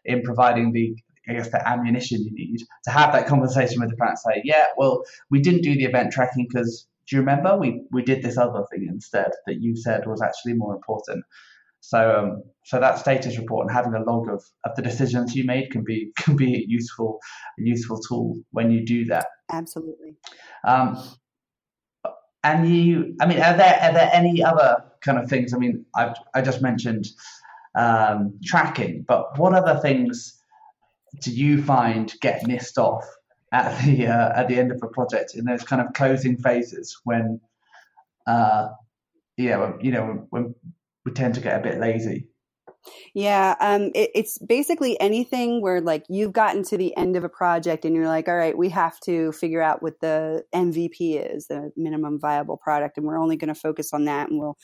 in 0.05 0.21
providing 0.21 0.73
the 0.73 0.95
I 1.27 1.33
guess 1.33 1.51
the 1.51 1.67
ammunition 1.67 2.23
you 2.23 2.31
need 2.31 2.59
to 2.85 2.91
have 2.91 3.13
that 3.13 3.27
conversation 3.27 3.79
with 3.79 3.91
the 3.91 3.95
client. 3.95 4.17
Say, 4.17 4.41
yeah, 4.43 4.65
well, 4.77 5.03
we 5.29 5.39
didn't 5.41 5.61
do 5.61 5.75
the 5.75 5.85
event 5.85 6.11
tracking 6.11 6.47
because 6.49 6.87
do 7.07 7.15
you 7.15 7.21
remember 7.21 7.57
we 7.57 7.83
we 7.91 8.03
did 8.03 8.23
this 8.23 8.37
other 8.37 8.63
thing 8.71 8.87
instead 8.89 9.31
that 9.45 9.61
you 9.61 9.75
said 9.75 10.07
was 10.07 10.21
actually 10.21 10.53
more 10.53 10.75
important. 10.75 11.23
So, 11.81 12.17
um, 12.17 12.43
so 12.65 12.79
that 12.79 12.99
status 12.99 13.37
report 13.37 13.67
and 13.67 13.75
having 13.75 13.93
a 13.93 14.03
log 14.03 14.29
of, 14.29 14.43
of 14.65 14.75
the 14.75 14.81
decisions 14.81 15.35
you 15.35 15.43
made 15.45 15.71
can 15.71 15.83
be 15.83 16.11
can 16.17 16.35
be 16.35 16.55
a 16.55 16.63
useful 16.67 17.19
a 17.59 17.63
useful 17.63 17.99
tool 18.01 18.37
when 18.51 18.71
you 18.71 18.85
do 18.85 19.05
that. 19.05 19.27
Absolutely. 19.51 20.15
Um, 20.67 21.01
and 22.43 22.73
you, 22.73 23.15
I 23.19 23.25
mean, 23.25 23.39
are 23.39 23.57
there 23.57 23.79
are 23.81 23.93
there 23.93 24.09
any 24.13 24.43
other 24.43 24.83
kind 25.01 25.17
of 25.17 25.29
things? 25.29 25.53
I 25.53 25.57
mean, 25.57 25.85
I 25.95 26.13
I 26.33 26.41
just 26.41 26.61
mentioned 26.61 27.07
um, 27.75 28.39
tracking, 28.43 29.05
but 29.07 29.37
what 29.37 29.53
other 29.53 29.79
things 29.79 30.41
do 31.21 31.31
you 31.31 31.63
find 31.63 32.13
get 32.21 32.45
missed 32.47 32.77
off 32.77 33.03
at 33.51 33.81
the 33.85 34.07
uh, 34.07 34.39
at 34.39 34.47
the 34.47 34.57
end 34.57 34.71
of 34.71 34.79
a 34.83 34.87
project 34.87 35.35
in 35.35 35.45
those 35.45 35.63
kind 35.63 35.81
of 35.81 35.93
closing 35.93 36.37
phases 36.37 36.99
when, 37.03 37.39
uh, 38.27 38.69
yeah, 39.37 39.73
you 39.81 39.91
know, 39.91 40.27
when 40.29 40.55
we 41.05 41.11
tend 41.11 41.35
to 41.35 41.41
get 41.41 41.59
a 41.59 41.63
bit 41.63 41.79
lazy. 41.79 42.27
Yeah, 43.13 43.55
um, 43.59 43.91
it, 43.93 44.11
it's 44.15 44.37
basically 44.37 44.99
anything 44.99 45.61
where 45.61 45.81
like 45.81 46.05
you've 46.09 46.31
gotten 46.31 46.63
to 46.65 46.77
the 46.77 46.95
end 46.95 47.15
of 47.15 47.23
a 47.23 47.29
project 47.29 47.83
and 47.83 47.95
you're 47.95 48.07
like, 48.07 48.27
all 48.27 48.35
right, 48.35 48.57
we 48.57 48.69
have 48.69 48.99
to 49.01 49.31
figure 49.33 49.61
out 49.61 49.83
what 49.83 49.99
the 49.99 50.43
MVP 50.53 51.35
is, 51.35 51.47
the 51.47 51.71
minimum 51.75 52.19
viable 52.19 52.57
product, 52.57 52.97
and 52.97 53.05
we're 53.05 53.19
only 53.19 53.35
going 53.35 53.53
to 53.53 53.59
focus 53.59 53.93
on 53.93 54.05
that, 54.05 54.29
and 54.29 54.39
we'll 54.39 54.57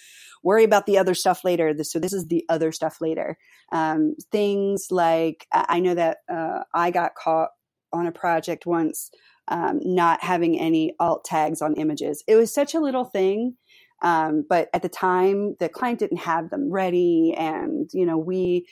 worry 0.44 0.64
about 0.64 0.86
the 0.86 0.98
other 0.98 1.14
stuff 1.14 1.44
later. 1.44 1.74
So 1.84 2.00
this 2.00 2.14
is 2.14 2.28
the 2.28 2.46
other 2.50 2.72
stuff 2.72 2.98
later. 3.02 3.38
Um, 3.72 4.16
things 4.32 4.88
like 4.92 5.48
I 5.52 5.80
know 5.80 5.96
that 5.96 6.18
uh, 6.32 6.64
I 6.74 6.92
got 6.92 7.16
caught 7.16 7.50
on 7.92 8.08
a 8.08 8.12
project 8.12 8.66
once 8.66 9.10
um, 9.48 9.80
not 9.84 10.24
having 10.24 10.60
any 10.60 10.96
alt 11.00 11.24
tags 11.24 11.62
on 11.62 11.76
images. 11.76 12.24
It 12.28 12.36
was 12.36 12.54
such 12.54 12.74
a 12.74 12.80
little 12.80 13.06
thing 13.06 13.58
um, 14.02 14.46
but 14.48 14.70
at 14.74 14.82
the 14.82 14.90
time, 14.90 15.56
the 15.60 15.70
client 15.70 16.00
didn't 16.00 16.18
have 16.18 16.50
them 16.50 16.70
ready, 16.72 17.34
and 17.38 17.90
you 17.94 18.06
know 18.06 18.18
we 18.18 18.68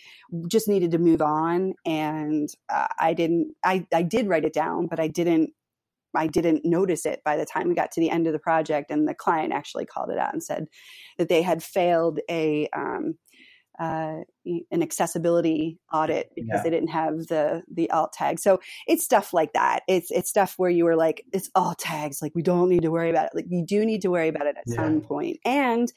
just 0.47 0.67
needed 0.67 0.91
to 0.91 0.97
move 0.97 1.21
on. 1.21 1.73
And 1.85 2.49
uh, 2.69 2.87
I 2.99 3.13
didn't. 3.13 3.53
I 3.63 3.85
I 3.93 4.03
did 4.03 4.27
write 4.27 4.45
it 4.45 4.53
down, 4.53 4.87
but 4.87 4.99
I 4.99 5.07
didn't. 5.07 5.51
I 6.15 6.27
didn't 6.27 6.63
notice 6.63 7.05
it 7.07 7.21
by 7.25 7.37
the 7.37 7.45
time 7.45 7.67
we 7.67 7.73
got 7.73 7.91
to 7.93 8.01
the 8.01 8.11
end 8.11 8.27
of 8.27 8.33
the 8.33 8.39
project, 8.39 8.91
and 8.91 9.07
the 9.07 9.15
client 9.15 9.53
actually 9.53 9.85
called 9.85 10.11
it 10.11 10.17
out 10.19 10.33
and 10.33 10.43
said 10.43 10.67
that 11.17 11.29
they 11.29 11.41
had 11.41 11.63
failed 11.63 12.19
a 12.29 12.67
um, 12.75 13.15
uh, 13.79 14.19
an 14.45 14.83
accessibility 14.83 15.79
audit 15.91 16.31
because 16.35 16.49
yeah. 16.55 16.63
they 16.63 16.69
didn't 16.69 16.89
have 16.89 17.27
the 17.27 17.63
the 17.71 17.89
alt 17.91 18.13
tag. 18.13 18.39
So 18.39 18.59
it's 18.87 19.03
stuff 19.03 19.33
like 19.33 19.53
that. 19.53 19.81
It's 19.87 20.11
it's 20.11 20.29
stuff 20.29 20.55
where 20.57 20.69
you 20.69 20.85
were 20.85 20.95
like, 20.95 21.23
it's 21.31 21.49
alt 21.55 21.79
tags. 21.79 22.21
Like 22.21 22.33
we 22.35 22.41
don't 22.41 22.69
need 22.69 22.83
to 22.83 22.91
worry 22.91 23.09
about 23.09 23.27
it. 23.27 23.31
Like 23.33 23.45
you 23.49 23.65
do 23.65 23.85
need 23.85 24.01
to 24.01 24.09
worry 24.09 24.27
about 24.27 24.47
it 24.47 24.55
at 24.57 24.63
yeah. 24.67 24.75
some 24.75 25.01
point, 25.01 25.37
and 25.45 25.91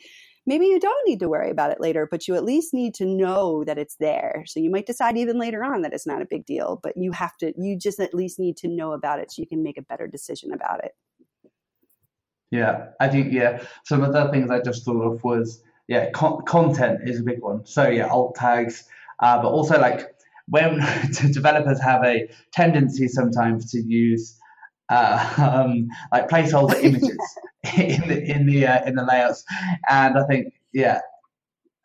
maybe 0.47 0.67
you 0.67 0.81
don't 0.81 1.09
need 1.09 1.21
to 1.21 1.29
worry 1.29 1.51
about 1.51 1.73
it 1.73 1.81
later, 1.81 2.07
but 2.11 2.27
you 2.27 2.35
at 2.35 2.45
least 2.45 2.73
need 2.73 2.95
to 2.95 3.05
know 3.05 3.65
that 3.65 3.79
it's 3.79 3.97
there. 3.97 4.45
So 4.47 4.61
you 4.61 4.71
might 4.71 4.87
decide 4.87 5.19
even 5.19 5.39
later 5.39 5.63
on 5.65 5.83
that 5.83 5.93
it's 5.93 6.07
not 6.07 6.23
a 6.23 6.27
big 6.29 6.47
deal, 6.47 6.81
but 6.83 6.95
you 6.97 7.13
have 7.13 7.37
to. 7.39 7.53
You 7.59 7.77
just 7.77 8.01
at 8.01 8.15
least 8.15 8.39
need 8.39 8.57
to 8.59 8.69
know 8.69 8.93
about 8.93 9.21
it 9.21 9.33
so 9.33 9.43
you 9.43 9.49
can 9.49 9.63
make 9.63 9.79
a 9.79 9.83
better 9.83 10.07
decision 10.07 10.53
about 10.53 10.85
it. 10.85 10.93
Yeah, 12.51 12.87
I 13.01 13.09
think 13.09 13.33
yeah. 13.33 13.63
Some 13.85 14.03
of 14.03 14.13
the 14.13 14.29
things 14.31 14.51
I 14.51 14.61
just 14.61 14.85
thought 14.85 15.03
of 15.03 15.25
was 15.25 15.63
yeah, 15.89 16.11
con- 16.11 16.43
content 16.47 17.09
is 17.09 17.21
a 17.21 17.23
big 17.23 17.41
one. 17.41 17.65
So 17.67 17.89
yeah, 17.89 18.09
alt 18.09 18.35
tags, 18.35 18.85
uh, 19.21 19.41
but 19.41 19.49
also 19.49 19.79
like 19.79 20.15
when 20.49 20.81
developers 21.33 21.81
have 21.81 22.05
a 22.05 22.29
tendency 22.53 23.09
sometimes 23.09 23.71
to 23.73 23.81
use 23.81 24.39
uh, 24.89 25.35
um, 25.67 25.89
like 26.13 26.29
placeholder 26.29 26.83
images 26.83 27.19
in 27.77 28.09
the 28.09 28.23
in 28.31 28.47
the 28.47 28.67
uh, 28.67 28.85
in 28.85 28.95
the 28.95 29.05
layouts, 29.05 29.45
and 29.89 30.19
I 30.19 30.27
think 30.27 30.53
yeah, 30.73 31.01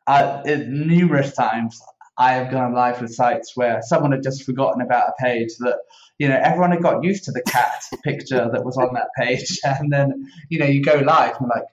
I, 0.07 0.41
it, 0.45 0.67
numerous 0.67 1.33
times 1.33 1.79
I 2.17 2.33
have 2.33 2.51
gone 2.51 2.73
live 2.73 3.01
with 3.01 3.13
sites 3.13 3.53
where 3.55 3.81
someone 3.81 4.11
had 4.11 4.23
just 4.23 4.43
forgotten 4.43 4.81
about 4.81 5.09
a 5.09 5.23
page 5.23 5.55
that 5.59 5.77
you 6.17 6.27
know 6.27 6.39
everyone 6.43 6.71
had 6.71 6.81
got 6.81 7.03
used 7.03 7.23
to 7.25 7.31
the 7.31 7.41
cat 7.43 7.83
picture 8.03 8.49
that 8.51 8.65
was 8.65 8.77
on 8.77 8.93
that 8.93 9.07
page, 9.17 9.59
and 9.63 9.91
then 9.91 10.27
you 10.49 10.59
know 10.59 10.65
you 10.65 10.83
go 10.83 10.95
live 10.95 11.35
and 11.39 11.49
like 11.49 11.65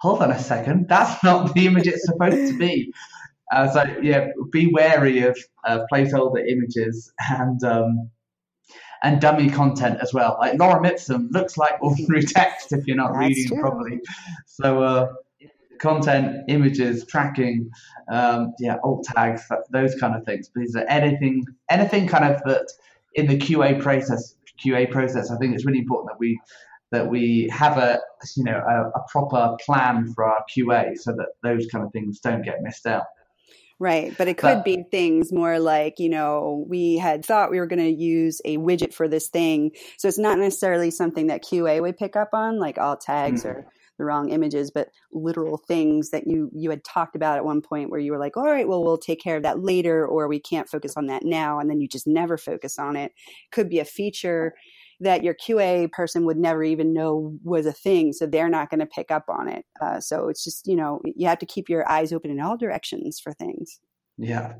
hold 0.00 0.22
on 0.22 0.30
a 0.30 0.38
second, 0.38 0.88
that's 0.88 1.22
not 1.24 1.54
the 1.54 1.66
image 1.66 1.86
it's 1.86 2.04
supposed 2.04 2.52
to 2.52 2.58
be. 2.58 2.92
Uh, 3.52 3.70
so 3.70 3.84
yeah, 4.02 4.28
be 4.52 4.70
wary 4.72 5.20
of 5.22 5.38
uh, 5.64 5.80
placeholder 5.90 6.46
images 6.46 7.12
and 7.30 7.62
um, 7.64 8.10
and 9.02 9.20
dummy 9.20 9.48
content 9.48 9.98
as 10.02 10.12
well. 10.12 10.36
Like 10.40 10.58
Lorem 10.58 10.86
ipsum 10.86 11.28
looks 11.32 11.56
like 11.56 11.82
ordinary 11.82 12.22
text 12.22 12.72
if 12.72 12.86
you're 12.86 12.96
not 12.96 13.12
That's 13.12 13.28
reading 13.28 13.48
true. 13.48 13.60
properly. 13.60 14.00
So 14.46 14.82
uh, 14.82 15.12
content, 15.78 16.44
images, 16.48 17.06
tracking, 17.06 17.70
um, 18.12 18.52
yeah, 18.58 18.76
alt 18.82 19.04
tags, 19.04 19.42
those 19.70 19.94
kind 19.94 20.14
of 20.14 20.24
things. 20.24 20.48
Please, 20.48 20.76
anything 20.88 21.44
anything 21.70 22.06
kind 22.06 22.24
of 22.24 22.42
that 22.44 22.70
in 23.14 23.26
the 23.26 23.38
QA 23.38 23.80
process. 23.80 24.34
QA 24.64 24.90
process. 24.90 25.30
I 25.30 25.36
think 25.36 25.54
it's 25.54 25.64
really 25.64 25.78
important 25.78 26.10
that 26.10 26.18
we 26.18 26.40
that 26.90 27.08
we 27.08 27.48
have 27.52 27.76
a 27.78 28.00
you 28.36 28.44
know 28.44 28.62
a, 28.66 28.98
a, 28.98 29.04
proper 29.08 29.56
plan 29.64 30.12
for 30.14 30.24
our 30.24 30.44
QA 30.50 30.96
so 30.96 31.12
that 31.12 31.28
those 31.42 31.66
kind 31.66 31.84
of 31.84 31.92
things 31.92 32.20
don't 32.20 32.42
get 32.42 32.62
missed 32.62 32.86
out. 32.86 33.04
Right, 33.80 34.12
but 34.18 34.26
it 34.26 34.38
could 34.38 34.56
but, 34.56 34.64
be 34.64 34.84
things 34.90 35.32
more 35.32 35.60
like 35.60 35.98
you 35.98 36.08
know 36.08 36.64
we 36.68 36.96
had 36.98 37.24
thought 37.24 37.50
we 37.50 37.60
were 37.60 37.66
going 37.66 37.78
to 37.78 38.02
use 38.02 38.40
a 38.44 38.56
widget 38.58 38.92
for 38.92 39.06
this 39.06 39.28
thing, 39.28 39.70
so 39.98 40.08
it's 40.08 40.18
not 40.18 40.38
necessarily 40.38 40.90
something 40.90 41.28
that 41.28 41.44
QA 41.44 41.80
would 41.80 41.96
pick 41.96 42.16
up 42.16 42.30
on, 42.32 42.58
like 42.58 42.78
alt 42.78 43.00
tags 43.00 43.44
mm-hmm. 43.44 43.60
or 43.60 43.66
the 43.98 44.04
wrong 44.04 44.30
images, 44.30 44.70
but 44.70 44.88
literal 45.12 45.58
things 45.58 46.10
that 46.10 46.26
you 46.26 46.50
you 46.54 46.70
had 46.70 46.84
talked 46.84 47.16
about 47.16 47.36
at 47.36 47.44
one 47.44 47.60
point 47.60 47.90
where 47.90 48.00
you 48.00 48.12
were 48.12 48.18
like, 48.18 48.36
all 48.36 48.46
right, 48.46 48.66
well 48.66 48.82
we'll 48.82 48.98
take 48.98 49.20
care 49.20 49.36
of 49.36 49.42
that 49.42 49.62
later, 49.62 50.06
or 50.06 50.26
we 50.26 50.40
can't 50.40 50.68
focus 50.68 50.94
on 50.96 51.06
that 51.06 51.24
now, 51.24 51.58
and 51.58 51.68
then 51.68 51.80
you 51.80 51.86
just 51.86 52.06
never 52.06 52.38
focus 52.38 52.78
on 52.78 52.96
it. 52.96 53.12
Could 53.52 53.68
be 53.68 53.80
a 53.80 53.84
feature 53.84 54.54
that 55.00 55.22
your 55.22 55.34
QA 55.34 55.90
person 55.92 56.24
would 56.24 56.38
never 56.38 56.64
even 56.64 56.92
know 56.92 57.36
was 57.44 57.66
a 57.66 57.72
thing. 57.72 58.12
So 58.12 58.26
they're 58.26 58.48
not 58.48 58.70
going 58.70 58.80
to 58.80 58.86
pick 58.86 59.10
up 59.10 59.26
on 59.28 59.48
it. 59.48 59.64
Uh, 59.80 60.00
so 60.00 60.28
it's 60.28 60.42
just, 60.42 60.66
you 60.66 60.74
know, 60.74 61.00
you 61.04 61.28
have 61.28 61.38
to 61.38 61.46
keep 61.46 61.68
your 61.68 61.88
eyes 61.88 62.12
open 62.12 62.30
in 62.30 62.40
all 62.40 62.56
directions 62.56 63.20
for 63.20 63.32
things. 63.32 63.78
Yeah. 64.16 64.54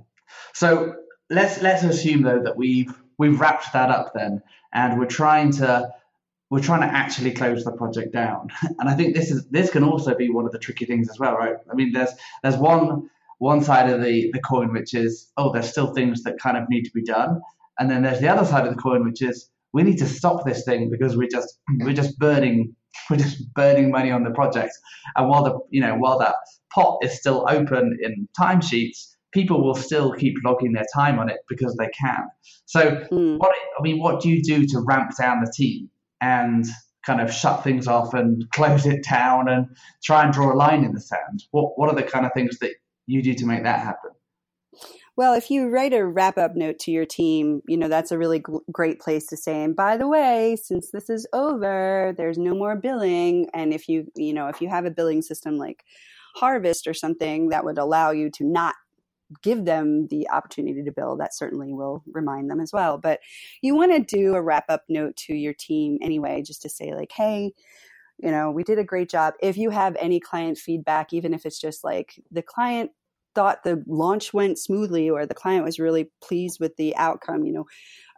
So 0.55 0.95
let's 1.31 1.61
let's 1.61 1.83
assume 1.83 2.23
though 2.23 2.43
that 2.43 2.57
we've 2.57 2.93
we've 3.19 3.41
wrapped 3.41 3.73
that 3.73 3.91
up 3.91 4.13
then, 4.15 4.43
and 4.73 4.99
we're 4.99 5.07
trying 5.07 5.53
to 5.53 5.91
we're 6.51 6.61
trying 6.61 6.81
to 6.81 6.97
actually 6.97 7.33
close 7.33 7.65
the 7.65 7.73
project 7.73 8.13
down. 8.13 8.49
And 8.79 8.89
I 8.89 8.95
think 8.95 9.15
this 9.15 9.31
is 9.31 9.47
this 9.49 9.71
can 9.71 9.85
also 9.85 10.15
be 10.15 10.31
one 10.31 10.47
of 10.47 10.53
the 10.53 10.59
tricky 10.59 10.87
things 10.87 11.11
as 11.11 11.19
well, 11.19 11.35
right? 11.35 11.57
I 11.71 11.75
mean, 11.75 11.93
there's 11.93 12.11
there's 12.43 12.57
one 12.57 13.11
one 13.39 13.63
side 13.63 13.91
of 13.91 14.03
the 14.03 14.31
the 14.33 14.41
coin 14.41 14.73
which 14.73 14.95
is 14.95 15.31
oh, 15.37 15.53
there's 15.53 15.69
still 15.69 15.93
things 15.93 16.23
that 16.23 16.39
kind 16.39 16.57
of 16.57 16.69
need 16.69 16.85
to 16.85 16.93
be 16.93 17.03
done, 17.03 17.41
and 17.79 17.91
then 17.91 18.03
there's 18.03 18.21
the 18.21 18.29
other 18.29 18.45
side 18.45 18.67
of 18.67 18.75
the 18.75 18.81
coin 18.81 19.05
which 19.05 19.23
is 19.23 19.51
we 19.73 19.83
need 19.83 19.99
to 19.99 20.07
stop 20.07 20.45
this 20.45 20.65
thing 20.65 20.91
because 20.91 21.17
we're 21.17 21.29
just 21.29 21.59
we're 21.81 21.93
just 21.93 22.19
burning 22.19 22.75
we're 23.11 23.17
just 23.17 23.53
burning 23.55 23.91
money 23.91 24.11
on 24.11 24.25
the 24.25 24.31
project. 24.31 24.73
And 25.17 25.29
while 25.29 25.45
the 25.45 25.59
you 25.71 25.81
know 25.81 25.95
while 25.95 26.19
that 26.19 26.35
pot 26.73 26.99
is 27.03 27.19
still 27.19 27.47
open 27.49 27.99
in 28.03 28.29
timesheets, 28.39 29.15
people 29.33 29.65
will 29.65 29.75
still 29.75 30.13
keep 30.13 30.35
logging 30.45 30.73
their 30.73 30.87
time 30.95 31.19
on 31.19 31.29
it 31.29 31.39
because 31.49 31.77
they 31.77 31.89
can. 31.89 32.25
So 32.67 33.07
mm. 33.13 33.39
what 33.39 33.55
I 33.79 33.83
mean, 33.83 33.99
what 34.01 34.21
do 34.21 34.29
you 34.29 34.43
do 34.43 34.67
to 34.67 34.81
ramp 34.81 35.13
down 35.19 35.43
the 35.45 35.53
team 35.55 35.91
and 36.21 36.65
kind 37.07 37.21
of 37.21 37.33
shut 37.33 37.65
things 37.65 37.87
off 37.87 38.15
and 38.15 38.45
close 38.53 38.87
it 38.87 39.05
down 39.09 39.49
and 39.49 39.67
try 40.03 40.25
and 40.25 40.33
draw 40.33 40.53
a 40.53 40.57
line 40.57 40.85
in 40.85 40.93
the 40.93 41.01
sand? 41.01 41.45
What 41.51 41.79
what 41.79 41.89
are 41.89 41.97
the 41.97 42.03
kind 42.03 42.27
of 42.27 42.33
things 42.35 42.59
that 42.61 42.73
you 43.07 43.23
do 43.23 43.35
to 43.35 43.47
make 43.47 43.63
that 43.65 43.81
happen? 43.81 44.11
Well, 45.19 45.35
if 45.35 45.51
you 45.51 45.69
write 45.69 45.95
a 45.95 46.07
wrap 46.07 46.39
up 46.39 46.55
note 46.55 46.79
to 46.79 46.93
your 46.93 47.05
team, 47.05 47.61
you 47.67 47.77
know, 47.77 47.89
that's 47.89 48.13
a 48.13 48.19
really 48.19 48.39
g- 48.39 48.45
great 48.71 49.01
place 49.01 49.27
to 49.27 49.37
say, 49.37 49.65
and 49.65 49.75
by 49.75 49.97
the 49.97 50.07
way, 50.07 50.57
since 50.63 50.93
this 50.93 51.11
is 51.11 51.27
over, 51.33 52.15
there's 52.17 52.39
no 52.39 52.55
more 52.55 52.77
billing. 52.77 53.49
And 53.53 53.75
if 53.75 53.89
you, 53.89 54.07
you 54.15 54.33
know, 54.33 54.47
if 54.47 54.61
you 54.61 54.69
have 54.69 54.85
a 54.85 54.93
billing 54.93 55.23
system 55.23 55.57
like 55.59 55.83
Harvest 56.37 56.87
or 56.87 56.95
something 56.95 57.49
that 57.49 57.65
would 57.65 57.79
allow 57.79 58.13
you 58.13 58.31
to 58.31 58.45
not 58.45 58.77
give 59.43 59.65
them 59.65 60.07
the 60.07 60.31
opportunity 60.31 60.85
to 60.85 60.93
bill, 60.93 61.17
that 61.17 61.35
certainly 61.35 61.73
will 61.73 62.05
remind 62.13 62.49
them 62.49 62.61
as 62.61 62.73
well. 62.73 62.97
But 62.97 63.19
you 63.61 63.75
want 63.75 63.91
to 63.91 64.17
do 64.17 64.37
a 64.37 64.41
wrap 64.41 64.67
up 64.69 64.85
note 64.89 65.17
to 65.27 65.35
your 65.35 65.53
team 65.53 65.99
anyway, 66.01 66.45
just 66.47 66.63
to 66.63 66.69
say, 66.69 66.95
like, 66.95 67.11
hey, 67.11 67.55
you 68.19 68.31
know, 68.31 68.53
we 68.53 68.63
did 68.63 68.79
a 68.79 68.85
great 68.85 69.11
job. 69.11 69.35
If 69.43 69.57
you 69.57 69.71
have 69.71 69.97
any 69.99 70.21
client 70.21 70.59
feedback, 70.59 71.13
even 71.13 71.35
if 71.35 71.45
it's 71.45 71.61
just 71.61 71.83
like 71.83 72.23
the 72.31 72.43
client 72.43 72.93
thought 73.39 73.63
the 73.63 73.85
launch 73.87 74.35
went 74.35 74.59
smoothly 74.59 75.09
or 75.09 75.25
the 75.25 75.33
client 75.33 75.65
was 75.65 75.79
really 75.79 76.11
pleased 76.21 76.59
with 76.59 76.75
the 76.75 76.97
outcome, 76.97 77.45
you 77.45 77.53
know, 77.53 77.67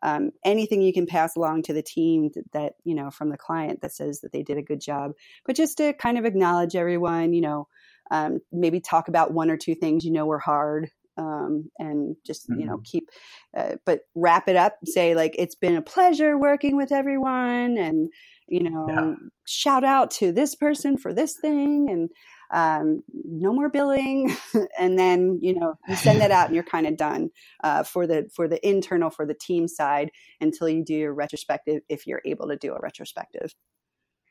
um, 0.03 0.31
anything 0.47 0.81
you 0.81 0.95
can 0.95 1.07
pass 1.07 1.37
along 1.37 1.65
to 1.65 1.75
the 1.75 1.83
team 1.83 2.31
that, 2.53 2.73
you 2.85 2.95
know, 2.95 3.11
from 3.11 3.29
the 3.29 3.37
client 3.37 3.83
that 3.83 3.93
says 3.93 4.21
that 4.21 4.33
they 4.33 4.43
did 4.43 4.57
a 4.57 4.63
good 4.63 4.81
job. 4.81 5.13
But 5.45 5.57
just 5.57 5.77
to 5.77 5.93
kind 5.93 6.17
of 6.17 6.25
acknowledge 6.25 6.75
everyone, 6.75 7.35
you 7.35 7.43
know, 7.43 7.69
um, 8.11 8.39
maybe 8.51 8.81
talk 8.81 9.09
about 9.09 9.35
one 9.35 9.51
or 9.51 9.59
two 9.59 9.75
things 9.75 10.05
you 10.05 10.11
know 10.11 10.25
were 10.27 10.39
hard 10.39 10.91
um, 11.17 11.71
and 11.79 12.17
just 12.25 12.49
you 12.49 12.65
know 12.65 12.77
mm-hmm. 12.77 12.83
keep 12.85 13.11
uh, 13.57 13.75
but 13.85 14.01
wrap 14.15 14.49
it 14.49 14.57
up 14.57 14.79
say 14.85 15.15
like 15.15 15.35
it's 15.39 15.55
been 15.55 15.77
a 15.77 15.83
pleasure 15.83 16.39
working 16.39 16.77
with 16.77 16.93
everyone 16.93 17.77
and 17.77 18.09
you 18.49 18.69
know 18.69 18.87
yeah. 18.89 19.15
shout 19.47 19.85
out 19.85 20.11
to 20.11 20.33
this 20.33 20.55
person 20.55 20.97
for 20.97 21.13
this 21.13 21.37
thing 21.41 21.89
and 21.91 22.11
um, 22.53 23.03
no 23.13 23.53
more 23.53 23.69
billing 23.69 24.37
and 24.79 24.99
then 24.99 25.39
you 25.41 25.55
know 25.59 25.75
you 25.89 25.97
send 25.97 26.21
that 26.21 26.31
out 26.31 26.47
and 26.47 26.55
you're 26.55 26.65
kind 26.65 26.87
of 26.87 26.97
done 26.97 27.31
uh, 27.63 27.83
for 27.83 28.07
the 28.07 28.29
for 28.35 28.49
the 28.49 28.67
internal 28.69 29.11
for 29.11 29.27
the 29.27 29.35
team 29.35 29.69
side 29.69 30.11
until 30.41 30.69
you 30.69 30.85
do 30.85 30.95
your 30.95 31.15
retrospective 31.15 31.83
if 31.89 32.07
you're 32.07 32.23
able 32.25 32.49
to 32.49 32.57
do 32.57 32.75
a 32.75 32.81
retrospective 32.81 33.55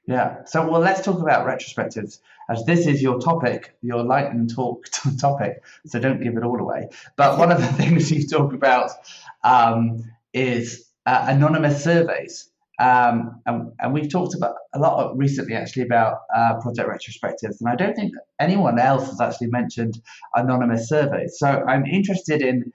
yeah. 0.10 0.44
So, 0.46 0.68
well, 0.68 0.82
let's 0.82 1.02
talk 1.02 1.20
about 1.20 1.46
retrospectives, 1.46 2.20
as 2.50 2.66
this 2.66 2.88
is 2.88 3.00
your 3.00 3.20
topic, 3.20 3.76
your 3.84 4.02
lightning 4.02 4.48
talk 4.48 4.88
topic. 5.20 5.64
So, 5.86 6.00
don't 6.00 6.20
give 6.20 6.36
it 6.36 6.44
all 6.44 6.60
away. 6.60 6.90
But 7.16 7.38
one 7.38 7.52
of 7.52 7.62
the 7.62 7.68
things 7.74 8.12
you 8.12 8.28
talk 8.28 8.52
about 8.54 8.90
um, 9.44 10.04
is 10.34 10.90
uh, 11.06 11.26
anonymous 11.28 11.84
surveys. 11.84 12.49
Um, 12.80 13.42
and, 13.46 13.72
and, 13.80 13.94
we've 13.94 14.10
talked 14.10 14.36
about 14.36 14.56
a 14.74 14.80
lot 14.80 15.18
recently, 15.18 15.54
actually, 15.54 15.84
about 15.84 16.20
uh, 16.34 16.62
project 16.62 16.88
retrospectives. 16.90 17.60
And 17.60 17.68
I 17.68 17.76
don't 17.76 17.94
think 17.94 18.14
anyone 18.40 18.80
else 18.80 19.10
has 19.10 19.20
actually 19.20 19.48
mentioned 19.48 20.02
anonymous 20.34 20.88
surveys. 20.88 21.38
So, 21.38 21.48
I'm 21.68 21.86
interested 21.86 22.42
in 22.42 22.72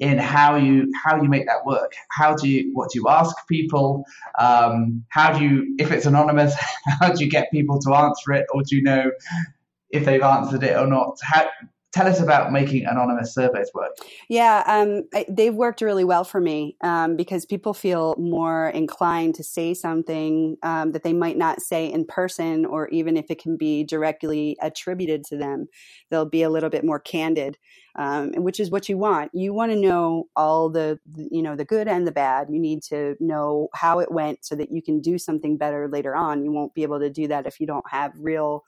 in 0.00 0.18
how 0.18 0.56
you 0.56 0.92
how 1.04 1.22
you 1.22 1.28
make 1.28 1.46
that 1.46 1.64
work. 1.64 1.94
How 2.10 2.34
do 2.34 2.48
you 2.48 2.70
what 2.74 2.90
do 2.90 2.98
you 2.98 3.08
ask 3.08 3.34
people? 3.48 4.04
Um, 4.38 5.04
how 5.08 5.32
do 5.36 5.44
you 5.44 5.76
if 5.78 5.90
it's 5.90 6.06
anonymous? 6.06 6.54
How 7.00 7.12
do 7.12 7.24
you 7.24 7.30
get 7.30 7.50
people 7.50 7.78
to 7.80 7.94
answer 7.94 8.32
it, 8.32 8.46
or 8.52 8.62
do 8.62 8.76
you 8.76 8.82
know 8.82 9.10
if 9.90 10.04
they've 10.04 10.22
answered 10.22 10.62
it 10.62 10.76
or 10.76 10.86
not? 10.86 11.16
How, 11.22 11.48
tell 11.94 12.08
us 12.08 12.20
about 12.20 12.50
making 12.50 12.84
anonymous 12.84 13.32
surveys 13.32 13.70
work. 13.72 13.92
Yeah, 14.28 14.64
um, 14.66 15.04
they've 15.28 15.54
worked 15.54 15.80
really 15.80 16.02
well 16.02 16.24
for 16.24 16.40
me 16.40 16.76
um, 16.80 17.14
because 17.14 17.46
people 17.46 17.72
feel 17.72 18.16
more 18.18 18.70
inclined 18.70 19.36
to 19.36 19.44
say 19.44 19.74
something 19.74 20.56
um, 20.64 20.90
that 20.90 21.04
they 21.04 21.12
might 21.12 21.38
not 21.38 21.62
say 21.62 21.90
in 21.90 22.04
person, 22.04 22.66
or 22.66 22.88
even 22.88 23.16
if 23.16 23.30
it 23.30 23.40
can 23.40 23.56
be 23.56 23.84
directly 23.84 24.56
attributed 24.60 25.24
to 25.26 25.36
them, 25.36 25.68
they'll 26.10 26.26
be 26.26 26.42
a 26.42 26.50
little 26.50 26.70
bit 26.70 26.84
more 26.84 26.98
candid. 26.98 27.56
Um, 27.96 28.32
which 28.32 28.58
is 28.58 28.72
what 28.72 28.88
you 28.88 28.98
want. 28.98 29.30
You 29.32 29.54
want 29.54 29.70
to 29.70 29.78
know 29.78 30.24
all 30.34 30.68
the, 30.68 30.98
you 31.30 31.40
know, 31.42 31.54
the 31.54 31.64
good 31.64 31.86
and 31.86 32.04
the 32.04 32.10
bad. 32.10 32.48
You 32.50 32.58
need 32.58 32.82
to 32.88 33.14
know 33.20 33.68
how 33.72 34.00
it 34.00 34.10
went 34.10 34.44
so 34.44 34.56
that 34.56 34.72
you 34.72 34.82
can 34.82 35.00
do 35.00 35.16
something 35.16 35.56
better 35.56 35.86
later 35.86 36.16
on. 36.16 36.42
You 36.42 36.50
won't 36.50 36.74
be 36.74 36.82
able 36.82 36.98
to 36.98 37.08
do 37.08 37.28
that 37.28 37.46
if 37.46 37.60
you 37.60 37.68
don't 37.68 37.88
have 37.88 38.10
real 38.18 38.64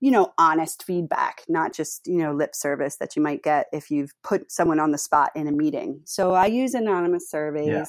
you 0.00 0.10
know, 0.10 0.32
honest 0.38 0.84
feedback, 0.84 1.42
not 1.48 1.72
just, 1.72 2.06
you 2.06 2.18
know, 2.18 2.32
lip 2.32 2.54
service 2.54 2.96
that 2.98 3.16
you 3.16 3.22
might 3.22 3.42
get 3.42 3.66
if 3.72 3.90
you've 3.90 4.12
put 4.22 4.50
someone 4.50 4.78
on 4.78 4.92
the 4.92 4.98
spot 4.98 5.30
in 5.34 5.48
a 5.48 5.52
meeting. 5.52 6.00
So 6.04 6.34
I 6.34 6.46
use 6.46 6.74
anonymous 6.74 7.28
surveys 7.30 7.66
yeah. 7.66 7.84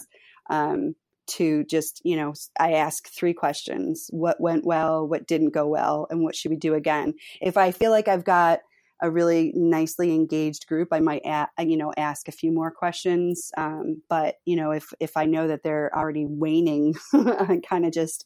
um, 0.49 0.95
to 1.27 1.63
just, 1.65 2.01
you 2.03 2.15
know, 2.15 2.33
I 2.59 2.73
ask 2.73 3.07
three 3.09 3.33
questions 3.33 4.07
what 4.09 4.41
went 4.41 4.65
well, 4.65 5.07
what 5.07 5.27
didn't 5.27 5.51
go 5.51 5.67
well, 5.67 6.07
and 6.09 6.23
what 6.23 6.35
should 6.35 6.49
we 6.49 6.57
do 6.57 6.73
again? 6.73 7.13
If 7.41 7.57
I 7.57 7.71
feel 7.71 7.91
like 7.91 8.07
I've 8.07 8.25
got 8.25 8.61
a 9.01 9.11
really 9.11 9.53
nicely 9.55 10.13
engaged 10.13 10.67
group, 10.67 10.89
I 10.91 10.99
might, 10.99 11.21
a- 11.25 11.47
you 11.63 11.77
know, 11.77 11.93
ask 11.95 12.27
a 12.27 12.33
few 12.33 12.51
more 12.51 12.71
questions. 12.71 13.51
Um, 13.55 14.01
but 14.09 14.35
you 14.45 14.55
know, 14.55 14.71
if 14.71 14.91
if 14.99 15.15
I 15.15 15.25
know 15.25 15.47
that 15.47 15.61
they're 15.63 15.95
already 15.95 16.25
waning, 16.25 16.95
I 17.13 17.61
kind 17.67 17.85
of 17.85 17.91
just. 17.91 18.25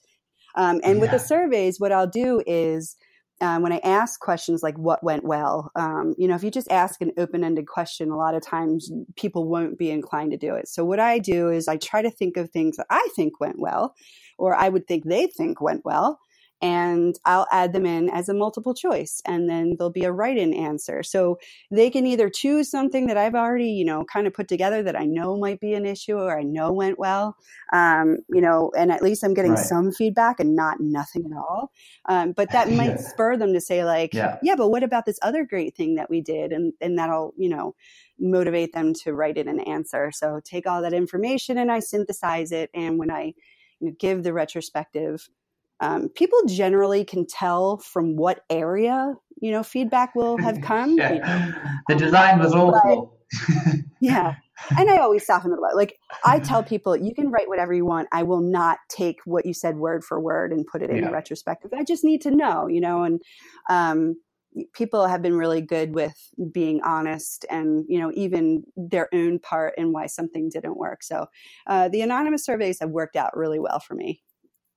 Um, 0.55 0.81
and 0.83 0.95
yeah. 0.95 1.01
with 1.01 1.11
the 1.11 1.17
surveys, 1.17 1.79
what 1.79 1.91
I'll 1.91 2.05
do 2.05 2.43
is 2.45 2.95
um, 3.41 3.61
when 3.61 3.73
I 3.73 3.79
ask 3.83 4.19
questions 4.19 4.63
like 4.63 4.77
what 4.77 5.03
went 5.03 5.23
well, 5.23 5.71
um, 5.75 6.15
you 6.17 6.27
know, 6.27 6.35
if 6.35 6.43
you 6.43 6.51
just 6.51 6.71
ask 6.71 7.01
an 7.01 7.11
open 7.17 7.43
ended 7.43 7.67
question, 7.67 8.09
a 8.09 8.17
lot 8.17 8.35
of 8.35 8.43
times 8.45 8.91
people 9.15 9.47
won't 9.47 9.77
be 9.77 9.91
inclined 9.91 10.31
to 10.31 10.37
do 10.37 10.55
it. 10.55 10.67
So, 10.67 10.85
what 10.85 10.99
I 10.99 11.19
do 11.19 11.49
is 11.49 11.67
I 11.67 11.77
try 11.77 12.01
to 12.01 12.11
think 12.11 12.37
of 12.37 12.49
things 12.49 12.77
that 12.77 12.87
I 12.89 13.07
think 13.15 13.39
went 13.39 13.59
well, 13.59 13.95
or 14.37 14.55
I 14.55 14.69
would 14.69 14.87
think 14.87 15.05
they 15.05 15.27
think 15.27 15.61
went 15.61 15.83
well, 15.83 16.19
and 16.63 17.19
I'll 17.25 17.45
add 17.51 17.73
them 17.73 17.85
in 17.85 18.09
as 18.09 18.29
a 18.29 18.33
multiple 18.33 18.73
choice 18.73 19.21
and 19.25 19.49
then 19.49 19.75
there'll 19.77 19.91
be 19.91 20.05
a 20.05 20.13
write 20.13 20.37
in 20.37 20.53
answer. 20.53 21.03
So 21.03 21.37
they 21.69 21.89
can 21.89 22.07
either 22.07 22.29
choose 22.29 22.71
something 22.71 23.07
that 23.07 23.17
I've 23.17 23.35
already, 23.35 23.71
you 23.71 23.83
know, 23.83 24.05
kind 24.05 24.27
of 24.27 24.33
put 24.33 24.47
together 24.47 24.81
that 24.83 24.95
I 24.95 25.03
know 25.03 25.35
might 25.37 25.59
be 25.59 25.73
an 25.73 25.85
issue 25.85 26.15
or 26.15 26.39
I 26.39 26.43
know 26.43 26.71
went 26.71 26.97
well, 26.97 27.35
um, 27.73 28.19
you 28.29 28.39
know, 28.39 28.71
and 28.77 28.93
at 28.93 29.03
least 29.03 29.25
I'm 29.25 29.33
getting 29.33 29.55
right. 29.55 29.65
some 29.65 29.91
feedback 29.91 30.39
and 30.39 30.55
not 30.55 30.79
nothing 30.79 31.25
at 31.25 31.37
all. 31.37 31.73
Um, 32.07 32.31
but 32.31 32.49
that 32.51 32.71
might 32.71 32.91
yeah. 32.91 33.09
spur 33.09 33.35
them 33.35 33.51
to 33.51 33.59
say 33.59 33.83
like, 33.83 34.13
yeah. 34.13 34.37
yeah, 34.41 34.55
but 34.55 34.69
what 34.69 34.83
about 34.83 35.05
this 35.05 35.19
other 35.21 35.43
great 35.43 35.75
thing 35.75 35.95
that 35.95 36.09
we 36.09 36.21
did? 36.21 36.53
And, 36.53 36.71
and 36.79 36.97
that'll, 36.97 37.33
you 37.37 37.49
know, 37.49 37.75
motivate 38.17 38.71
them 38.71 38.93
to 38.93 39.13
write 39.13 39.37
in 39.37 39.49
an 39.49 39.59
answer. 39.59 40.13
So 40.13 40.39
take 40.45 40.65
all 40.65 40.81
that 40.83 40.93
information 40.93 41.57
and 41.57 41.69
I 41.69 41.81
synthesize 41.81 42.53
it. 42.53 42.69
And 42.73 42.97
when 42.97 43.11
I 43.11 43.33
you 43.81 43.89
know, 43.89 43.95
give 43.99 44.23
the 44.23 44.31
retrospective, 44.31 45.27
um, 45.79 46.09
people 46.09 46.39
generally 46.47 47.03
can 47.03 47.25
tell 47.25 47.77
from 47.77 48.15
what 48.15 48.41
area 48.49 49.15
you 49.41 49.51
know 49.51 49.63
feedback 49.63 50.15
will 50.15 50.37
have 50.37 50.61
come. 50.63 50.97
yeah. 50.97 51.13
you 51.13 51.19
know. 51.19 51.53
The 51.89 51.95
design 51.95 52.39
was 52.39 52.53
awful. 52.53 53.17
yeah, 53.99 54.35
and 54.77 54.89
I 54.89 54.97
always 54.97 55.25
soften 55.25 55.51
the 55.51 55.57
blow. 55.57 55.69
Like 55.75 55.97
I 56.23 56.39
tell 56.39 56.63
people, 56.63 56.95
you 56.95 57.13
can 57.13 57.29
write 57.29 57.49
whatever 57.49 57.73
you 57.73 57.85
want. 57.85 58.07
I 58.11 58.23
will 58.23 58.41
not 58.41 58.79
take 58.89 59.17
what 59.25 59.45
you 59.45 59.53
said 59.53 59.77
word 59.77 60.03
for 60.03 60.19
word 60.19 60.51
and 60.51 60.65
put 60.65 60.81
it 60.81 60.89
in 60.89 60.97
yeah. 60.97 61.09
a 61.09 61.11
retrospective. 61.11 61.71
I 61.73 61.83
just 61.83 62.03
need 62.03 62.21
to 62.21 62.31
know, 62.31 62.67
you 62.67 62.79
know, 62.79 63.03
and 63.03 63.21
um, 63.69 64.15
people 64.73 65.07
have 65.07 65.21
been 65.21 65.35
really 65.35 65.61
good 65.61 65.93
with 65.93 66.15
being 66.51 66.81
honest 66.83 67.45
and 67.49 67.85
you 67.87 67.99
know 67.99 68.11
even 68.13 68.63
their 68.75 69.09
own 69.13 69.39
part 69.39 69.73
in 69.77 69.91
why 69.91 70.05
something 70.05 70.49
didn't 70.49 70.77
work 70.77 71.03
so 71.03 71.25
uh, 71.67 71.89
the 71.89 72.01
anonymous 72.01 72.45
surveys 72.45 72.79
have 72.79 72.89
worked 72.89 73.15
out 73.15 73.35
really 73.35 73.59
well 73.59 73.79
for 73.79 73.95
me 73.95 74.21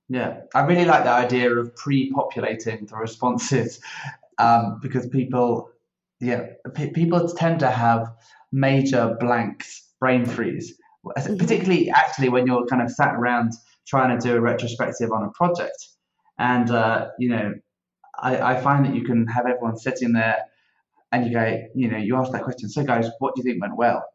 yeah, 0.09 0.41
I 0.55 0.61
really 0.61 0.85
like 0.85 1.03
the 1.03 1.11
idea 1.11 1.53
of 1.53 1.75
pre-populating 1.75 2.85
the 2.85 2.95
responses 2.95 3.79
um, 4.37 4.79
because 4.81 5.07
people, 5.07 5.69
yeah, 6.19 6.47
p- 6.75 6.91
people 6.91 7.27
tend 7.27 7.59
to 7.59 7.69
have 7.69 8.07
major 8.51 9.17
blanks, 9.19 9.89
brain 9.99 10.25
freeze, 10.25 10.77
mm-hmm. 11.05 11.37
particularly 11.37 11.89
actually 11.89 12.29
when 12.29 12.47
you're 12.47 12.65
kind 12.67 12.81
of 12.81 12.89
sat 12.89 13.15
around 13.15 13.53
trying 13.85 14.17
to 14.17 14.27
do 14.27 14.35
a 14.35 14.41
retrospective 14.41 15.11
on 15.11 15.23
a 15.23 15.31
project, 15.31 15.87
and 16.39 16.71
uh, 16.71 17.07
you 17.19 17.29
know, 17.29 17.53
I, 18.19 18.55
I 18.55 18.61
find 18.61 18.85
that 18.85 18.95
you 18.95 19.03
can 19.03 19.27
have 19.27 19.45
everyone 19.45 19.77
sitting 19.77 20.13
there, 20.13 20.45
and 21.11 21.25
you 21.25 21.33
go, 21.33 21.63
you 21.75 21.89
know, 21.89 21.97
you 21.97 22.15
ask 22.15 22.31
that 22.31 22.43
question. 22.43 22.69
So, 22.69 22.83
guys, 22.83 23.09
what 23.19 23.35
do 23.35 23.41
you 23.41 23.43
think 23.43 23.61
went 23.61 23.75
well? 23.75 24.05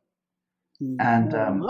And 1.00 1.34
um, 1.34 1.62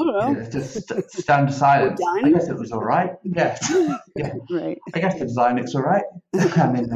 just 0.50 0.92
stand 1.10 1.52
silent. 1.52 2.00
I 2.06 2.30
guess 2.30 2.48
it 2.48 2.56
was 2.56 2.72
all 2.72 2.82
right. 2.82 3.12
Yeah, 3.24 3.58
yeah. 4.16 4.34
Right. 4.50 4.78
I 4.94 5.00
guess 5.00 5.18
the 5.18 5.26
design 5.26 5.56
looks 5.56 5.74
all 5.74 5.82
right. 5.82 6.04
I 6.56 6.72
mean, 6.72 6.88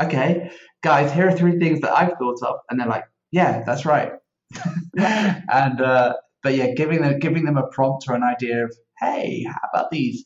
okay, 0.00 0.50
guys, 0.82 1.12
here 1.12 1.28
are 1.28 1.36
three 1.36 1.58
things 1.58 1.80
that 1.80 1.92
I've 1.92 2.16
thought 2.18 2.42
of, 2.42 2.56
and 2.70 2.80
they're 2.80 2.88
like, 2.88 3.04
yeah, 3.30 3.62
that's 3.64 3.84
right. 3.84 4.12
and 4.98 5.80
uh, 5.80 6.14
but 6.42 6.54
yeah, 6.54 6.72
giving 6.74 7.02
them 7.02 7.18
giving 7.18 7.44
them 7.44 7.56
a 7.56 7.66
prompt 7.68 8.04
or 8.08 8.14
an 8.14 8.22
idea 8.22 8.64
of, 8.64 8.74
hey, 9.00 9.44
how 9.46 9.68
about 9.72 9.90
these 9.90 10.24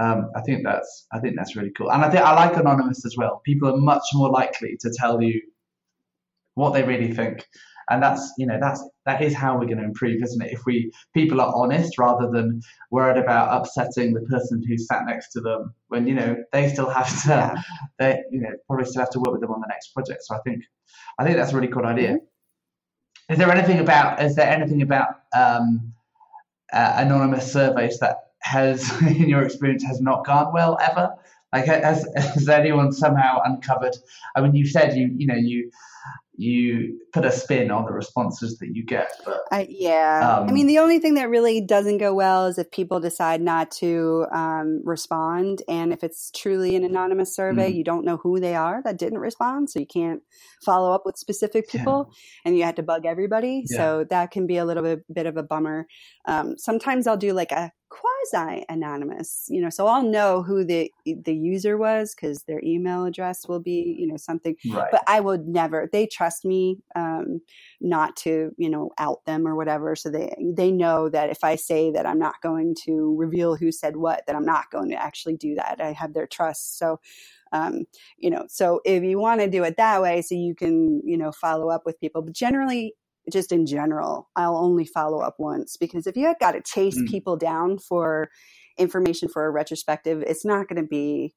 Um, 0.00 0.30
I 0.36 0.40
think 0.42 0.64
that's 0.64 1.06
I 1.12 1.20
think 1.20 1.36
that's 1.36 1.56
really 1.56 1.72
cool, 1.76 1.90
and 1.90 2.04
I 2.04 2.10
think 2.10 2.22
I 2.22 2.34
like 2.34 2.56
anonymous 2.56 3.04
as 3.04 3.16
well. 3.16 3.40
People 3.44 3.68
are 3.70 3.76
much 3.76 4.04
more 4.14 4.30
likely 4.30 4.76
to 4.80 4.92
tell 4.98 5.22
you 5.22 5.40
what 6.54 6.72
they 6.72 6.82
really 6.82 7.12
think, 7.12 7.46
and 7.90 8.02
that's 8.02 8.32
you 8.38 8.46
know 8.46 8.58
that's 8.60 8.82
that 9.06 9.22
is 9.22 9.34
how 9.34 9.54
we're 9.54 9.66
going 9.66 9.78
to 9.78 9.84
improve, 9.84 10.22
isn't 10.22 10.42
it? 10.42 10.52
If 10.52 10.64
we 10.66 10.92
people 11.12 11.40
are 11.40 11.52
honest 11.54 11.98
rather 11.98 12.30
than 12.30 12.60
worried 12.90 13.22
about 13.22 13.60
upsetting 13.60 14.14
the 14.14 14.22
person 14.22 14.62
who 14.66 14.78
sat 14.78 15.04
next 15.06 15.30
to 15.32 15.40
them 15.40 15.74
when 15.88 16.06
you 16.06 16.14
know 16.14 16.36
they 16.52 16.68
still 16.72 16.88
have 16.88 17.08
to 17.24 17.28
yeah. 17.28 17.62
they 17.98 18.22
you 18.30 18.40
know 18.40 18.50
probably 18.66 18.86
still 18.86 19.02
have 19.02 19.10
to 19.10 19.20
work 19.20 19.32
with 19.32 19.40
them 19.40 19.50
on 19.50 19.60
the 19.60 19.68
next 19.68 19.88
project. 19.94 20.22
So 20.24 20.34
I 20.34 20.38
think 20.40 20.62
I 21.18 21.24
think 21.24 21.36
that's 21.36 21.52
a 21.52 21.56
really 21.56 21.68
good 21.68 21.84
idea. 21.84 22.14
Mm-hmm. 22.14 23.32
Is 23.32 23.38
there 23.38 23.50
anything 23.50 23.80
about 23.80 24.22
is 24.22 24.36
there 24.36 24.48
anything 24.48 24.82
about 24.82 25.08
um, 25.34 25.94
uh, 26.72 26.94
anonymous 26.96 27.52
surveys 27.52 27.98
that 28.00 28.18
has, 28.40 28.90
in 29.06 29.28
your 29.28 29.42
experience, 29.42 29.84
has 29.84 30.00
not 30.00 30.24
gone 30.24 30.52
well 30.52 30.78
ever? 30.80 31.14
Like, 31.52 31.66
has, 31.66 32.06
has 32.16 32.48
anyone 32.48 32.92
somehow 32.92 33.40
uncovered? 33.44 33.96
I 34.34 34.40
mean, 34.40 34.54
you 34.54 34.66
said 34.66 34.96
you, 34.96 35.14
you 35.16 35.26
know, 35.26 35.36
you 35.36 35.70
you 36.36 37.00
put 37.12 37.24
a 37.24 37.30
spin 37.30 37.70
on 37.70 37.84
the 37.84 37.92
responses 37.92 38.58
that 38.58 38.68
you 38.74 38.84
get. 38.84 39.08
But, 39.24 39.40
uh, 39.52 39.64
yeah, 39.68 40.38
um, 40.38 40.48
I 40.48 40.52
mean, 40.52 40.66
the 40.66 40.78
only 40.78 40.98
thing 40.98 41.14
that 41.14 41.28
really 41.28 41.60
doesn't 41.60 41.98
go 41.98 42.12
well 42.14 42.46
is 42.46 42.58
if 42.58 42.70
people 42.70 43.00
decide 43.00 43.40
not 43.40 43.70
to 43.72 44.26
um, 44.32 44.82
respond, 44.84 45.62
and 45.68 45.92
if 45.92 46.02
it's 46.02 46.30
truly 46.32 46.74
an 46.76 46.84
anonymous 46.84 47.34
survey, 47.34 47.68
mm-hmm. 47.68 47.78
you 47.78 47.84
don't 47.84 48.04
know 48.04 48.16
who 48.16 48.40
they 48.40 48.54
are 48.54 48.82
that 48.84 48.98
didn't 48.98 49.18
respond, 49.18 49.70
so 49.70 49.78
you 49.78 49.86
can't 49.86 50.22
follow 50.64 50.92
up 50.92 51.02
with 51.04 51.16
specific 51.16 51.68
people, 51.68 52.10
yeah. 52.10 52.40
and 52.46 52.56
you 52.56 52.64
had 52.64 52.76
to 52.76 52.82
bug 52.82 53.06
everybody. 53.06 53.64
Yeah. 53.68 53.76
So 53.76 54.04
that 54.10 54.30
can 54.30 54.46
be 54.46 54.56
a 54.56 54.64
little 54.64 54.82
bit, 54.82 55.04
bit 55.12 55.26
of 55.26 55.36
a 55.36 55.42
bummer. 55.42 55.86
Um, 56.26 56.58
sometimes 56.58 57.06
I'll 57.06 57.16
do 57.16 57.32
like 57.32 57.52
a 57.52 57.70
quasi 57.88 58.64
anonymous 58.68 59.46
you 59.48 59.60
know 59.60 59.70
so 59.70 59.86
i'll 59.86 60.02
know 60.02 60.42
who 60.42 60.64
the 60.64 60.90
the 61.04 61.34
user 61.34 61.76
was 61.76 62.14
because 62.14 62.42
their 62.44 62.60
email 62.64 63.04
address 63.04 63.46
will 63.46 63.60
be 63.60 63.94
you 63.98 64.06
know 64.06 64.16
something. 64.16 64.56
Right. 64.68 64.88
but 64.90 65.02
i 65.06 65.20
would 65.20 65.46
never 65.46 65.88
they 65.92 66.06
trust 66.06 66.44
me 66.44 66.78
um, 66.96 67.40
not 67.80 68.16
to 68.16 68.52
you 68.56 68.68
know 68.68 68.90
out 68.98 69.24
them 69.26 69.46
or 69.46 69.54
whatever. 69.54 69.94
So 69.96 70.10
they 70.10 70.34
they 70.56 70.70
know 70.70 71.08
that 71.10 71.30
if 71.30 71.44
i 71.44 71.56
say 71.56 71.90
that 71.92 72.06
i'm 72.06 72.18
not 72.18 72.40
going 72.42 72.74
to 72.84 73.14
reveal 73.18 73.56
who 73.56 73.70
said 73.70 73.96
what 73.96 74.24
that 74.26 74.36
i'm 74.36 74.46
not 74.46 74.70
going 74.70 74.90
to 74.90 75.02
actually 75.02 75.36
do 75.36 75.54
that. 75.56 75.80
I 75.80 75.92
have 75.92 76.14
their 76.14 76.26
trust. 76.26 76.78
So 76.78 77.00
um, 77.52 77.84
you 78.18 78.30
know 78.30 78.46
so 78.48 78.80
if 78.84 79.02
you 79.04 79.18
want 79.18 79.40
to 79.40 79.50
do 79.50 79.62
it 79.64 79.76
that 79.76 80.02
way 80.02 80.22
so 80.22 80.34
you 80.34 80.54
can 80.54 81.00
you 81.04 81.16
know 81.16 81.32
follow 81.32 81.68
up 81.70 81.82
with 81.86 82.00
people. 82.00 82.22
But 82.22 82.34
generally 82.34 82.94
just 83.32 83.52
in 83.52 83.66
general, 83.66 84.28
I'll 84.36 84.56
only 84.56 84.84
follow 84.84 85.20
up 85.20 85.36
once 85.38 85.76
because 85.76 86.06
if 86.06 86.16
you 86.16 86.26
have 86.26 86.38
got 86.38 86.52
to 86.52 86.62
chase 86.62 86.98
mm. 86.98 87.08
people 87.08 87.36
down 87.36 87.78
for 87.78 88.28
information 88.78 89.28
for 89.28 89.46
a 89.46 89.50
retrospective, 89.50 90.22
it's 90.22 90.44
not 90.44 90.68
going 90.68 90.82
to 90.82 90.88
be 90.88 91.34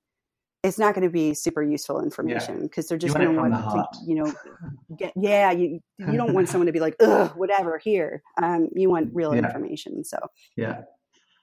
it's 0.64 0.80
not 0.80 0.94
going 0.94 1.04
to 1.04 1.10
be 1.10 1.34
super 1.34 1.64
useful 1.64 2.02
information 2.02 2.64
because 2.64 2.86
yeah. 2.86 2.88
they're 2.90 2.98
just 2.98 3.16
going 3.16 3.34
to 3.34 3.40
want 3.40 3.54
to, 3.54 3.86
you 4.06 4.16
know, 4.16 4.34
get, 4.98 5.14
yeah, 5.16 5.52
you, 5.52 5.80
you 6.00 6.18
don't 6.18 6.34
want 6.34 6.50
someone 6.50 6.66
to 6.66 6.74
be 6.74 6.80
like, 6.80 6.96
ugh, 7.00 7.32
whatever 7.36 7.78
here. 7.78 8.24
Um, 8.42 8.70
you 8.76 8.90
want 8.90 9.12
real 9.14 9.34
yeah. 9.34 9.46
information. 9.46 10.04
So, 10.04 10.18
yeah. 10.56 10.82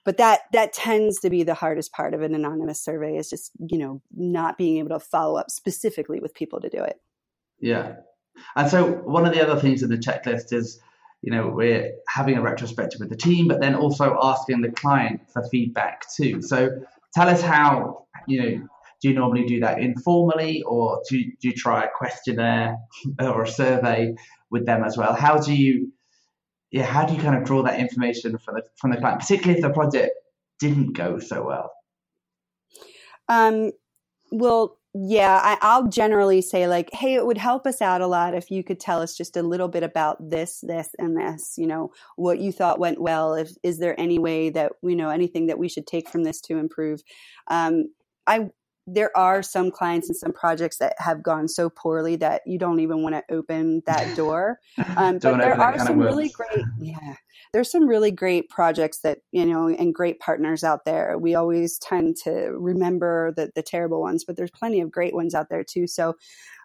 But 0.03 0.17
that, 0.17 0.41
that 0.51 0.73
tends 0.73 1.19
to 1.21 1.29
be 1.29 1.43
the 1.43 1.53
hardest 1.55 1.91
part 1.91 2.13
of 2.13 2.21
an 2.21 2.35
anonymous 2.35 2.83
survey 2.83 3.17
is 3.17 3.29
just, 3.29 3.51
you 3.57 3.77
know, 3.77 4.01
not 4.15 4.57
being 4.57 4.77
able 4.77 4.89
to 4.89 4.99
follow 4.99 5.39
up 5.39 5.49
specifically 5.49 6.19
with 6.19 6.35
people 6.35 6.59
to 6.59 6.69
do 6.69 6.83
it. 6.83 6.99
Yeah. 7.59 7.95
And 8.55 8.69
so 8.69 8.85
one 8.85 9.25
of 9.25 9.33
the 9.33 9.41
other 9.41 9.59
things 9.59 9.83
in 9.83 9.89
the 9.89 9.97
checklist 9.97 10.53
is, 10.53 10.79
you 11.21 11.31
know, 11.31 11.47
we're 11.47 11.91
having 12.07 12.37
a 12.37 12.41
retrospective 12.41 12.99
with 12.99 13.09
the 13.09 13.17
team, 13.17 13.47
but 13.47 13.61
then 13.61 13.75
also 13.75 14.17
asking 14.21 14.61
the 14.61 14.71
client 14.71 15.21
for 15.31 15.43
feedback 15.49 16.03
too. 16.15 16.41
So 16.41 16.69
tell 17.13 17.27
us 17.27 17.41
how, 17.41 18.05
you 18.27 18.41
know, 18.41 18.67
do 19.01 19.09
you 19.09 19.15
normally 19.15 19.45
do 19.45 19.59
that 19.59 19.79
informally 19.79 20.63
or 20.63 21.01
do 21.09 21.17
you, 21.17 21.33
do 21.41 21.49
you 21.49 21.53
try 21.53 21.83
a 21.83 21.89
questionnaire 21.95 22.77
or 23.19 23.43
a 23.43 23.47
survey 23.47 24.15
with 24.49 24.65
them 24.65 24.83
as 24.83 24.97
well? 24.97 25.13
How 25.13 25.37
do 25.37 25.53
you, 25.53 25.91
yeah, 26.71 26.85
how 26.85 27.05
do 27.05 27.13
you 27.13 27.21
kind 27.21 27.35
of 27.35 27.43
draw 27.43 27.63
that 27.63 27.79
information 27.79 28.37
from 28.37 28.55
the, 28.55 28.63
from 28.75 28.91
the 28.91 28.97
client, 28.97 29.19
particularly 29.19 29.59
if 29.59 29.63
the 29.63 29.71
project 29.71 30.11
didn't 30.59 30.93
go 30.93 31.19
so 31.19 31.45
well? 31.45 31.71
Um, 33.27 33.71
well, 34.31 34.77
yeah, 34.97 35.57
I, 35.61 35.77
will 35.77 35.89
generally 35.89 36.41
say 36.41 36.69
like, 36.69 36.89
hey, 36.93 37.15
it 37.15 37.25
would 37.25 37.37
help 37.37 37.67
us 37.67 37.81
out 37.81 37.99
a 37.99 38.07
lot 38.07 38.33
if 38.33 38.49
you 38.49 38.63
could 38.63 38.79
tell 38.79 39.01
us 39.01 39.13
just 39.13 39.35
a 39.35 39.43
little 39.43 39.67
bit 39.67 39.83
about 39.83 40.29
this, 40.29 40.61
this, 40.61 40.95
and 40.97 41.17
this. 41.17 41.55
You 41.57 41.67
know, 41.67 41.91
what 42.15 42.39
you 42.39 42.53
thought 42.53 42.79
went 42.79 43.01
well. 43.01 43.33
If 43.33 43.51
is 43.61 43.79
there 43.79 43.99
any 43.99 44.19
way 44.19 44.49
that 44.51 44.71
you 44.81 44.95
know 44.95 45.09
anything 45.09 45.47
that 45.47 45.59
we 45.59 45.67
should 45.67 45.85
take 45.85 46.07
from 46.07 46.23
this 46.23 46.39
to 46.41 46.57
improve? 46.57 47.03
Um, 47.47 47.89
I 48.25 48.51
there 48.87 49.15
are 49.17 49.41
some 49.41 49.71
clients 49.71 50.09
and 50.09 50.15
some 50.15 50.33
projects 50.33 50.77
that 50.77 50.93
have 50.99 51.23
gone 51.23 51.47
so 51.47 51.69
poorly 51.69 52.15
that 52.17 52.41
you 52.45 52.59
don't 52.59 52.79
even 52.79 53.01
want 53.01 53.15
to 53.15 53.23
open 53.33 53.81
that 53.85 54.15
door. 54.17 54.59
Um, 54.95 55.17
but 55.19 55.37
there 55.37 55.59
are 55.59 55.79
some 55.79 55.99
really 55.99 56.29
great, 56.29 56.65
yeah, 56.79 57.15
there's 57.55 57.71
some 57.71 57.87
really 57.87 58.11
great 58.11 58.49
projects 58.49 58.99
that 58.99 59.19
you 59.31 59.45
know 59.45 59.69
and 59.69 59.95
great 59.95 60.19
partners 60.19 60.61
out 60.61 60.83
there 60.83 61.17
we 61.17 61.35
always 61.35 61.77
tend 61.79 62.17
to 62.17 62.51
remember 62.57 63.31
the, 63.37 63.49
the 63.55 63.63
terrible 63.63 64.01
ones 64.01 64.25
but 64.25 64.35
there's 64.35 64.51
plenty 64.51 64.81
of 64.81 64.91
great 64.91 65.15
ones 65.15 65.33
out 65.33 65.47
there 65.49 65.63
too 65.63 65.87
so 65.87 66.15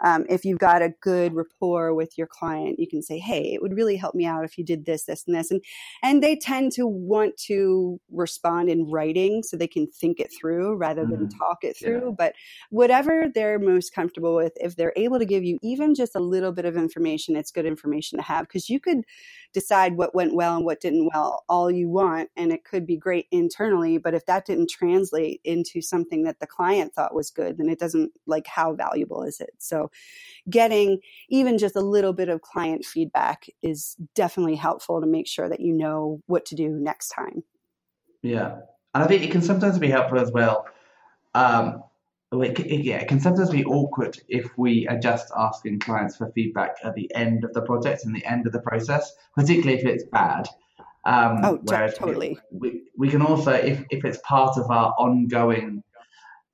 um, 0.03 0.25
if 0.29 0.45
you've 0.45 0.59
got 0.59 0.83
a 0.83 0.93
good 1.01 1.33
rapport 1.35 1.95
with 1.95 2.19
your 2.19 2.27
client 2.27 2.79
you 2.79 2.89
can 2.89 3.03
say 3.03 3.19
hey 3.19 3.53
it 3.53 3.63
would 3.63 3.75
really 3.75 3.97
help 3.97 4.17
me 4.17 4.27
out 4.27 4.45
if 4.45 4.59
you 4.59 4.65
did 4.65 4.85
this 4.85 5.05
this 5.05 5.23
and 5.29 5.37
this 5.37 5.53
and 5.53 5.63
and 6.03 6.25
they 6.25 6.35
tend 6.35 6.73
to 6.73 6.89
want 6.89 7.37
to 7.37 8.01
respond 8.11 8.69
in 8.69 8.91
writing 8.91 9.45
so 9.45 9.57
they 9.57 9.69
can 9.69 9.87
think 9.87 10.19
it 10.19 10.33
through 10.41 10.75
rather 10.75 11.03
than 11.03 11.29
mm-hmm. 11.29 11.39
talk 11.39 11.59
it 11.63 11.77
through 11.77 12.09
yeah. 12.09 12.10
But 12.13 12.35
whatever 12.71 13.27
they're 13.35 13.59
most 13.59 13.95
comfortable 13.95 14.35
with 14.35 14.53
if 14.57 14.77
they're 14.77 14.93
able 14.97 15.19
to 15.19 15.25
give 15.25 15.45
you 15.45 15.59
even 15.63 15.95
just 15.95 16.15
a 16.15 16.21
little 16.21 16.53
bit 16.53 16.65
of 16.65 16.77
information 16.77 17.37
it's 17.37 17.51
good 17.51 17.67
information 17.67 18.19
to 18.19 18.25
have 18.25 18.47
because 18.47 18.69
you 18.69 18.81
could 18.81 19.05
decide 19.53 19.97
what 19.97 20.15
went 20.15 20.35
well 20.35 20.57
and 20.57 20.65
what 20.65 20.81
didn't 20.81 21.11
well 21.13 21.45
all 21.49 21.71
you 21.71 21.89
want 21.89 22.29
and 22.37 22.53
it 22.53 22.65
could 22.65 22.87
be 22.87 22.97
great 22.97 23.27
internally 23.31 23.99
but 23.99 24.15
if 24.15 24.25
that 24.27 24.47
didn't 24.47 24.71
translate 24.71 25.41
into 25.45 25.81
something 25.81 26.23
that 26.23 26.39
the 26.41 26.47
client 26.47 26.95
thought 26.95 27.15
was 27.15 27.31
good 27.31 27.59
then 27.59 27.69
it 27.69 27.79
doesn't 27.79 28.13
like 28.27 28.47
how 28.47 28.75
valuable 28.75 29.23
is 29.23 29.41
it? 29.41 29.51
So 29.59 29.91
getting 30.49 31.01
even 31.29 31.59
just 31.59 31.77
a 31.77 31.81
little 31.81 32.13
bit 32.13 32.29
of 32.29 32.43
client 32.43 32.85
feedback 32.85 33.47
is 33.63 33.97
definitely 34.15 34.57
helpful 34.57 35.01
to 35.01 35.07
make 35.07 35.27
sure 35.27 35.49
that 35.49 35.61
you 35.61 35.73
know 35.73 36.21
what 36.27 36.47
to 36.47 36.55
do 36.55 36.69
next 36.69 37.09
time. 37.09 37.43
Yeah 38.23 38.59
and 38.95 39.05
i 39.05 39.07
think 39.07 39.23
it 39.23 39.31
can 39.31 39.43
sometimes 39.43 39.79
be 39.79 39.89
helpful 39.89 40.19
as 40.19 40.33
well 40.33 40.67
um, 41.33 41.85
it, 42.33 42.85
yeah, 42.85 42.99
it 42.99 43.09
can 43.09 43.21
sometimes 43.21 43.51
be 43.51 43.65
awkward 43.65 44.17
if 44.29 44.57
we 44.57 44.87
are 44.89 44.99
just 44.99 45.33
asking 45.37 45.81
clients 45.81 46.17
for 46.17 46.31
feedback 46.33 46.77
at 46.85 46.95
the 46.95 47.11
end 47.15 47.45
of 47.45 47.53
the 47.55 47.63
project 47.63 48.05
and 48.05 48.15
the 48.15 48.25
end 48.25 48.47
of 48.47 48.53
the 48.53 48.61
process, 48.61 49.13
particularly 49.35 49.81
if 49.81 49.85
it's 49.85 50.05
bad. 50.05 50.49
Um, 51.05 51.41
oh, 51.43 51.61
whereas 51.65 51.95
totally. 51.95 52.39
We, 52.53 52.83
we 52.97 53.09
can 53.09 53.23
also, 53.23 53.53
if, 53.53 53.83
if 53.91 54.05
it's 54.05 54.19
part 54.19 54.59
of 54.59 54.71
our 54.71 54.93
ongoing 54.99 55.83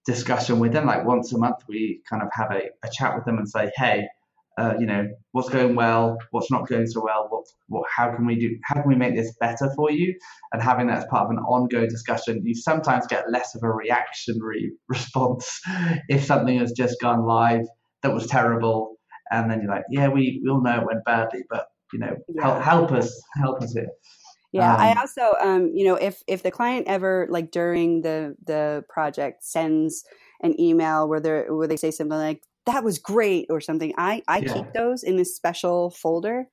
discussion 0.07 0.61
with 0.61 0.73
them, 0.73 0.87
like 0.87 1.05
once 1.05 1.33
a 1.33 1.39
month, 1.39 1.57
we 1.69 2.01
kind 2.09 2.23
of 2.23 2.29
have 2.33 2.53
a, 2.53 2.71
a 2.83 2.91
chat 2.91 3.15
with 3.15 3.25
them 3.25 3.39
and 3.39 3.49
say, 3.49 3.71
hey, 3.77 4.07
uh, 4.59 4.75
you 4.79 4.87
know 4.87 5.07
what's 5.33 5.49
going 5.49 5.75
well, 5.75 6.17
what's 6.31 6.51
not 6.51 6.67
going 6.67 6.87
so 6.87 7.03
well, 7.05 7.27
what 7.31 7.45
what 7.69 7.87
how 7.95 8.15
can 8.15 8.27
we 8.27 8.37
do, 8.37 8.57
how 8.65 8.81
can 8.81 8.89
we 8.89 8.97
make 8.97 9.15
this 9.15 9.35
better 9.39 9.71
for 9.77 9.91
you, 9.91 10.15
and 10.53 10.63
having 10.63 10.87
that 10.87 10.99
as 10.99 11.05
part 11.07 11.25
of 11.25 11.31
an 11.31 11.39
ongoing 11.39 11.89
discussion, 11.89 12.43
you 12.45 12.55
sometimes 12.55 13.07
get 13.07 13.31
less 13.31 13.55
of 13.55 13.63
a 13.63 13.71
reactionary 13.71 14.73
response 14.89 15.61
if 16.09 16.25
something 16.25 16.59
has 16.59 16.73
just 16.73 17.01
gone 17.01 17.27
live 17.27 17.67
that 18.03 18.15
was 18.15 18.27
terrible, 18.27 18.97
and 19.31 19.51
then 19.51 19.61
you're 19.61 19.71
like, 19.71 19.85
yeah, 19.91 20.09
we 20.09 20.41
we 20.43 20.51
all 20.51 20.63
know 20.63 20.81
it 20.81 20.87
went 20.87 21.05
badly, 21.05 21.43
but 21.51 21.67
you 21.93 21.99
know, 21.99 22.17
yeah. 22.29 22.43
help 22.43 22.63
help 22.63 22.93
us 22.93 23.23
help 23.37 23.63
us 23.63 23.75
here. 23.75 23.89
Yeah, 24.53 24.75
um, 24.75 24.81
I 24.81 24.95
also, 24.95 25.35
um, 25.43 25.73
you 25.75 25.85
know, 25.85 25.97
if 25.97 26.23
if 26.27 26.43
the 26.43 26.51
client 26.51 26.87
ever 26.89 27.27
like 27.29 27.51
during 27.51 28.01
the 28.01 28.37
the 28.47 28.85
project 28.89 29.45
sends 29.45 30.05
an 30.41 30.59
email 30.59 31.09
where 31.09 31.21
they 31.21 31.45
where 31.49 31.69
they 31.69 31.77
say 31.77 31.91
something 31.91 32.17
like 32.17 32.43
that 32.67 32.85
was 32.85 32.99
great 32.99 33.47
or 33.49 33.61
something. 33.61 33.95
I, 33.97 34.23
I 34.29 34.39
yeah. 34.39 34.53
keep 34.53 34.73
those 34.73 35.03
in 35.03 35.19
a 35.19 35.25
special 35.25 35.91
folder. 35.91 36.47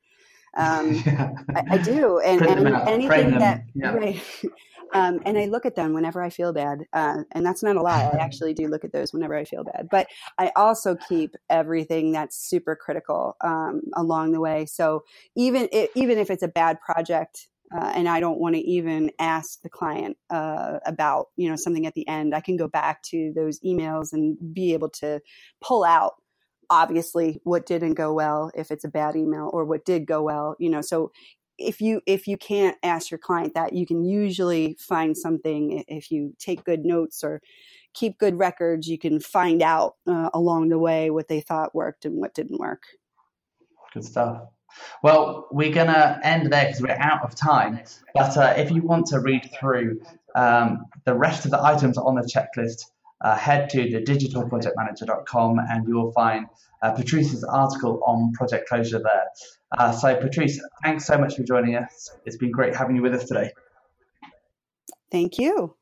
Um, 0.56 0.94
yeah. 1.06 1.32
I, 1.56 1.64
I, 1.72 1.78
do. 1.80 2.20
And, 2.20 2.42
and 2.44 2.68
anything 2.88 3.40
that, 3.40 3.64
yeah. 3.74 3.94
right. 3.94 4.22
Um, 4.94 5.22
and 5.26 5.38
I 5.38 5.46
look 5.46 5.66
at 5.66 5.76
them 5.76 5.94
whenever 5.94 6.22
I 6.22 6.30
feel 6.30 6.54
bad. 6.54 6.86
Uh, 6.94 7.24
and 7.32 7.46
that's 7.46 7.64
not 7.64 7.76
a 7.76 7.82
lie. 7.82 8.12
I 8.14 8.18
actually 8.20 8.54
do 8.54 8.68
look 8.68 8.86
at 8.86 8.94
those 8.94 9.12
whenever 9.12 9.36
I 9.36 9.44
feel 9.44 9.64
bad. 9.64 9.88
But 9.90 10.08
I 10.38 10.52
also 10.56 10.96
keep 10.96 11.36
everything 11.50 12.12
that's 12.12 12.38
super 12.38 12.76
critical 12.76 13.36
um, 13.42 13.82
along 13.96 14.32
the 14.32 14.40
way. 14.40 14.66
So 14.68 15.04
even 15.36 15.68
it, 15.72 15.90
even 15.96 16.20
if 16.20 16.30
it's 16.30 16.44
a 16.44 16.48
bad 16.48 16.80
project, 16.80 17.48
uh, 17.76 17.92
and 17.96 18.08
I 18.08 18.20
don't 18.20 18.40
want 18.40 18.56
to 18.56 18.62
even 18.62 19.12
ask 19.20 19.62
the 19.62 19.70
client 19.70 20.18
uh, 20.30 20.80
about 20.86 21.28
you 21.36 21.50
know 21.50 21.56
something 21.56 21.86
at 21.86 21.94
the 21.94 22.08
end. 22.08 22.36
I 22.36 22.42
can 22.42 22.58
go 22.58 22.68
back 22.68 23.02
to 23.04 23.32
those 23.36 23.60
emails 23.62 24.14
and 24.14 24.38
be 24.54 24.74
able 24.74 24.90
to 24.90 25.22
pull 25.62 25.84
out 25.84 26.14
obviously 26.70 27.40
what 27.44 27.66
didn't 27.66 27.94
go 27.94 28.14
well 28.14 28.52
if 28.56 28.72
it's 28.72 28.84
a 28.84 28.90
bad 28.90 29.16
email 29.16 29.50
or 29.54 29.66
what 29.66 29.86
did 29.86 30.06
go 30.06 30.24
well. 30.24 30.56
You 30.60 30.70
know, 30.70 30.82
so 30.82 31.12
if 31.58 31.82
you 31.82 32.02
if 32.06 32.28
you 32.28 32.38
can't 32.38 32.78
ask 32.84 33.12
your 33.12 33.18
client 33.18 33.54
that 33.54 33.74
you 33.74 33.86
can 33.86 34.04
usually 34.04 34.76
find 34.80 35.16
something 35.16 35.84
if 35.88 36.12
you 36.12 36.34
take 36.40 36.64
good 36.64 36.84
notes 36.84 37.24
or 37.24 37.42
keep 37.94 38.18
good 38.18 38.38
records 38.38 38.88
you 38.88 38.98
can 38.98 39.20
find 39.20 39.62
out 39.62 39.96
uh, 40.08 40.30
along 40.34 40.70
the 40.70 40.80
way 40.80 41.10
what 41.10 41.28
they 41.28 41.40
thought 41.40 41.76
worked 41.76 42.06
and 42.06 42.16
what 42.20 42.34
didn't 42.34 42.60
work 42.60 42.84
good 43.94 44.04
stuff 44.04 44.42
well 45.02 45.48
we're 45.52 45.74
going 45.74 45.88
to 45.88 46.20
end 46.24 46.52
there 46.52 46.66
because 46.66 46.82
we're 46.82 46.98
out 47.00 47.24
of 47.24 47.36
time 47.36 47.80
but 48.14 48.38
uh, 48.38 48.54
if 48.58 48.72
you 48.72 48.82
want 48.82 49.06
to 49.08 49.20
read 49.20 49.50
through 49.60 50.02
um, 50.36 50.86
the 51.06 51.14
rest 51.14 51.46
of 51.46 51.52
the 51.52 51.64
items 51.64 51.98
on 51.98 52.16
the 52.16 52.22
checklist 52.22 52.86
uh, 53.24 53.36
head 53.36 53.70
to 53.70 53.90
the 53.90 54.02
digitalprojectmanager.com 54.02 55.60
and 55.70 55.88
you'll 55.88 56.12
find 56.12 56.46
uh, 56.82 56.92
Patrice's 56.92 57.44
article 57.44 58.02
on 58.06 58.34
project 58.34 58.68
closure 58.68 59.00
there. 59.00 59.24
Uh, 59.78 59.92
so, 59.92 60.16
Patrice, 60.16 60.62
thanks 60.84 61.06
so 61.06 61.18
much 61.18 61.36
for 61.36 61.44
joining 61.44 61.76
us. 61.76 62.12
It's 62.26 62.38
been 62.38 62.52
great 62.52 62.76
having 62.76 62.98
you 62.98 63.02
with 63.02 63.14
us 63.14 63.26
today. 63.26 63.52
Thank 65.10 65.38
you. 65.38 65.76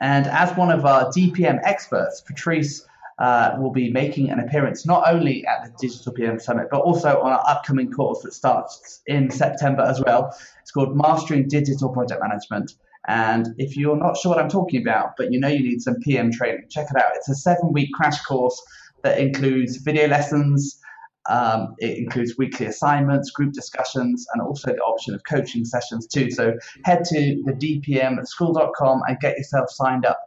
And 0.00 0.26
as 0.26 0.54
one 0.56 0.70
of 0.70 0.84
our 0.84 1.06
DPM 1.06 1.60
experts, 1.62 2.20
Patrice 2.20 2.86
uh, 3.18 3.56
will 3.58 3.70
be 3.70 3.90
making 3.90 4.30
an 4.30 4.40
appearance 4.40 4.86
not 4.86 5.04
only 5.06 5.46
at 5.46 5.64
the 5.64 5.88
Digital 5.88 6.12
PM 6.12 6.38
Summit, 6.38 6.68
but 6.70 6.80
also 6.80 7.20
on 7.20 7.32
our 7.32 7.44
upcoming 7.48 7.90
course 7.90 8.22
that 8.22 8.32
starts 8.32 9.02
in 9.06 9.30
September 9.30 9.82
as 9.82 10.00
well. 10.04 10.36
It's 10.60 10.70
called 10.70 10.96
Mastering 10.96 11.48
Digital 11.48 11.90
Project 11.90 12.20
Management. 12.20 12.72
And 13.06 13.54
if 13.58 13.76
you're 13.76 13.96
not 13.96 14.16
sure 14.16 14.30
what 14.34 14.42
I'm 14.42 14.48
talking 14.48 14.80
about, 14.80 15.16
but 15.16 15.30
you 15.30 15.38
know 15.38 15.48
you 15.48 15.62
need 15.62 15.82
some 15.82 15.96
PM 15.96 16.32
training, 16.32 16.64
check 16.70 16.86
it 16.90 16.96
out. 16.96 17.12
It's 17.14 17.28
a 17.28 17.34
seven 17.34 17.72
week 17.72 17.90
crash 17.92 18.20
course 18.22 18.60
that 19.02 19.18
includes 19.18 19.76
video 19.76 20.08
lessons, 20.08 20.80
um, 21.28 21.74
it 21.78 21.98
includes 21.98 22.36
weekly 22.36 22.66
assignments, 22.66 23.30
group 23.30 23.52
discussions, 23.52 24.26
and 24.32 24.42
also 24.42 24.72
the 24.72 24.78
option 24.78 25.14
of 25.14 25.22
coaching 25.28 25.64
sessions 25.64 26.06
too. 26.06 26.30
So 26.30 26.54
head 26.84 27.04
to 27.04 27.42
the 27.44 27.52
dpmschool.com 27.52 29.02
and 29.06 29.20
get 29.20 29.36
yourself 29.36 29.70
signed 29.70 30.04
up 30.04 30.18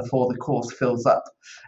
before 0.00 0.32
the 0.32 0.38
course 0.38 0.72
fills 0.72 1.06
up. 1.06 1.24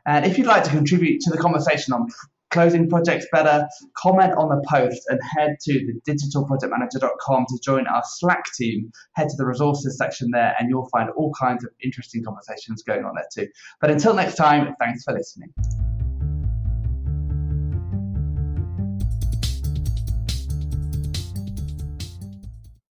And 0.06 0.24
if 0.24 0.38
you'd 0.38 0.46
like 0.46 0.64
to 0.64 0.70
contribute 0.70 1.20
to 1.22 1.30
the 1.30 1.38
conversation 1.38 1.92
on 1.92 2.08
closing 2.50 2.88
projects 2.88 3.26
better, 3.30 3.66
comment 3.96 4.32
on 4.36 4.48
the 4.48 4.64
post 4.68 5.02
and 5.08 5.20
head 5.36 5.56
to 5.62 5.72
the 5.72 6.12
digitalprojectmanager.com 6.12 7.46
to 7.48 7.58
join 7.62 7.86
our 7.86 8.02
Slack 8.04 8.44
team. 8.56 8.90
Head 9.14 9.28
to 9.28 9.36
the 9.36 9.46
resources 9.46 9.98
section 9.98 10.30
there 10.32 10.54
and 10.58 10.68
you'll 10.68 10.88
find 10.88 11.10
all 11.10 11.32
kinds 11.38 11.64
of 11.64 11.70
interesting 11.82 12.24
conversations 12.24 12.82
going 12.82 13.04
on 13.04 13.14
there 13.14 13.28
too. 13.32 13.50
But 13.80 13.90
until 13.90 14.14
next 14.14 14.36
time, 14.36 14.74
thanks 14.80 15.04
for 15.04 15.12
listening. 15.12 15.52